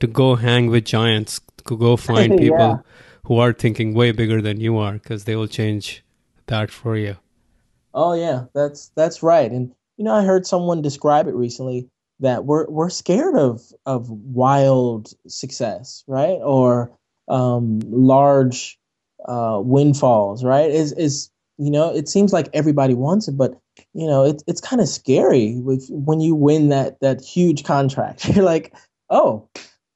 to 0.00 0.06
go 0.06 0.34
hang 0.34 0.66
with 0.68 0.84
giants, 0.84 1.40
to 1.66 1.76
go 1.76 1.96
find 2.10 2.36
people 2.36 2.58
yeah. 2.58 2.76
who 3.24 3.38
are 3.38 3.52
thinking 3.52 3.94
way 3.94 4.10
bigger 4.10 4.42
than 4.42 4.60
you 4.60 4.76
are, 4.76 4.94
because 4.94 5.24
they 5.24 5.36
will 5.36 5.46
change 5.46 6.02
that 6.46 6.70
for 6.70 6.96
you. 6.96 7.16
Oh 7.94 8.14
yeah, 8.14 8.44
that's 8.54 8.90
that's 8.96 9.22
right. 9.22 9.50
And 9.50 9.72
you 9.96 10.04
know, 10.04 10.14
I 10.14 10.24
heard 10.24 10.46
someone 10.46 10.82
describe 10.82 11.26
it 11.28 11.34
recently 11.34 11.88
that 12.20 12.44
we're 12.44 12.68
we're 12.68 12.90
scared 12.90 13.36
of 13.36 13.62
of 13.86 14.10
wild 14.10 15.12
success, 15.26 16.04
right? 16.06 16.38
Or 16.42 16.92
um, 17.28 17.80
large 17.84 18.78
uh, 19.26 19.60
windfalls, 19.62 20.44
right? 20.44 20.70
Is 20.70 20.92
is 20.92 21.30
you 21.58 21.72
know, 21.72 21.92
it 21.92 22.08
seems 22.08 22.32
like 22.32 22.48
everybody 22.52 22.94
wants 22.94 23.26
it, 23.26 23.36
but 23.36 23.58
you 23.92 24.06
know, 24.06 24.24
it, 24.24 24.42
it's 24.46 24.60
kind 24.60 24.80
of 24.80 24.88
scary 24.88 25.56
with, 25.56 25.88
when 25.90 26.20
you 26.20 26.34
win 26.34 26.68
that 26.68 27.00
that 27.00 27.20
huge 27.20 27.64
contract. 27.64 28.28
You're 28.34 28.44
like, 28.44 28.72
oh, 29.10 29.48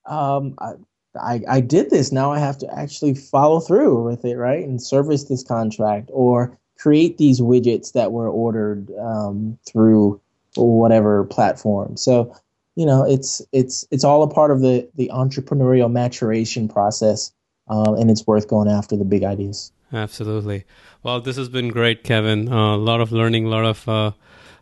um, 0.06 0.56
I, 0.58 0.72
I, 1.20 1.40
I 1.48 1.60
did 1.60 1.90
this. 1.90 2.10
Now 2.10 2.32
I 2.32 2.40
have 2.40 2.58
to 2.58 2.74
actually 2.78 3.14
follow 3.14 3.60
through 3.60 4.02
with 4.04 4.24
it, 4.24 4.36
right? 4.36 4.64
And 4.64 4.82
service 4.82 5.24
this 5.24 5.44
contract 5.44 6.10
or 6.12 6.58
create 6.78 7.18
these 7.18 7.40
widgets 7.40 7.92
that 7.92 8.10
were 8.10 8.28
ordered 8.28 8.90
um, 9.00 9.58
through 9.66 10.20
whatever 10.56 11.24
platform. 11.24 11.96
So, 11.96 12.34
you 12.76 12.86
know, 12.86 13.04
it's 13.04 13.42
it's 13.52 13.86
it's 13.90 14.04
all 14.04 14.22
a 14.22 14.28
part 14.28 14.50
of 14.50 14.60
the 14.60 14.88
the 14.94 15.10
entrepreneurial 15.12 15.90
maturation 15.90 16.68
process, 16.68 17.32
um, 17.68 17.94
and 17.94 18.10
it's 18.10 18.26
worth 18.26 18.48
going 18.48 18.68
after 18.68 18.96
the 18.96 19.04
big 19.04 19.24
ideas. 19.24 19.72
Absolutely. 19.92 20.64
Well, 21.02 21.20
this 21.20 21.36
has 21.36 21.48
been 21.48 21.68
great, 21.68 22.02
Kevin. 22.02 22.50
Uh, 22.50 22.76
a 22.76 22.78
lot 22.78 23.00
of 23.00 23.12
learning, 23.12 23.46
a 23.46 23.48
lot 23.48 23.64
of 23.64 23.88
uh, 23.88 24.12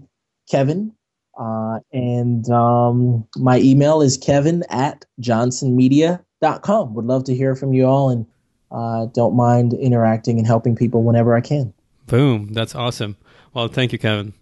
Kevin. 0.51 0.93
Uh, 1.39 1.79
and 1.91 2.47
um, 2.51 3.27
my 3.37 3.57
email 3.57 4.03
is 4.03 4.17
kevin 4.17 4.63
at 4.69 5.03
johnsonmedia.com. 5.19 6.93
Would 6.93 7.05
love 7.05 7.23
to 7.23 7.33
hear 7.33 7.55
from 7.55 7.73
you 7.73 7.85
all 7.85 8.11
and 8.11 8.27
uh, 8.73 9.05
don't 9.05 9.35
mind 9.35 9.73
interacting 9.73 10.37
and 10.37 10.47
helping 10.47 10.75
people 10.75 11.03
whenever 11.03 11.35
I 11.35 11.41
can. 11.41 11.73
Boom. 12.07 12.51
That's 12.51 12.75
awesome. 12.75 13.15
Well, 13.53 13.67
thank 13.67 13.93
you, 13.93 13.99
Kevin. 13.99 14.33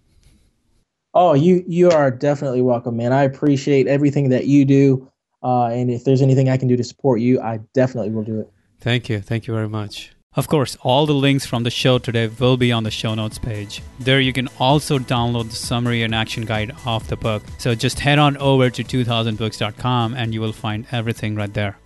Oh, 1.14 1.34
you 1.34 1.62
you 1.66 1.90
are 1.90 2.10
definitely 2.10 2.62
welcome, 2.62 2.96
man. 2.96 3.12
I 3.12 3.24
appreciate 3.24 3.86
everything 3.86 4.30
that 4.30 4.46
you 4.46 4.64
do. 4.64 5.08
Uh, 5.42 5.66
and 5.66 5.90
if 5.90 6.04
there's 6.04 6.22
anything 6.22 6.48
I 6.48 6.56
can 6.56 6.68
do 6.68 6.76
to 6.76 6.84
support 6.84 7.20
you, 7.20 7.40
I 7.40 7.58
definitely 7.74 8.10
will 8.10 8.22
do 8.22 8.40
it. 8.40 8.50
Thank 8.80 9.08
you. 9.08 9.20
Thank 9.20 9.46
you 9.46 9.54
very 9.54 9.68
much. 9.68 10.12
Of 10.34 10.48
course, 10.48 10.78
all 10.80 11.04
the 11.04 11.12
links 11.12 11.44
from 11.44 11.62
the 11.62 11.70
show 11.70 11.98
today 11.98 12.28
will 12.28 12.56
be 12.56 12.72
on 12.72 12.84
the 12.84 12.90
show 12.90 13.14
notes 13.14 13.38
page. 13.38 13.82
There 14.00 14.20
you 14.20 14.32
can 14.32 14.48
also 14.58 14.98
download 14.98 15.50
the 15.50 15.56
summary 15.56 16.02
and 16.02 16.14
action 16.14 16.46
guide 16.46 16.74
of 16.86 17.06
the 17.08 17.16
book. 17.16 17.42
So 17.58 17.74
just 17.74 18.00
head 18.00 18.18
on 18.18 18.38
over 18.38 18.70
to 18.70 18.82
2000books.com 18.82 20.14
and 20.14 20.32
you 20.32 20.40
will 20.40 20.54
find 20.54 20.86
everything 20.90 21.34
right 21.34 21.52
there. 21.52 21.76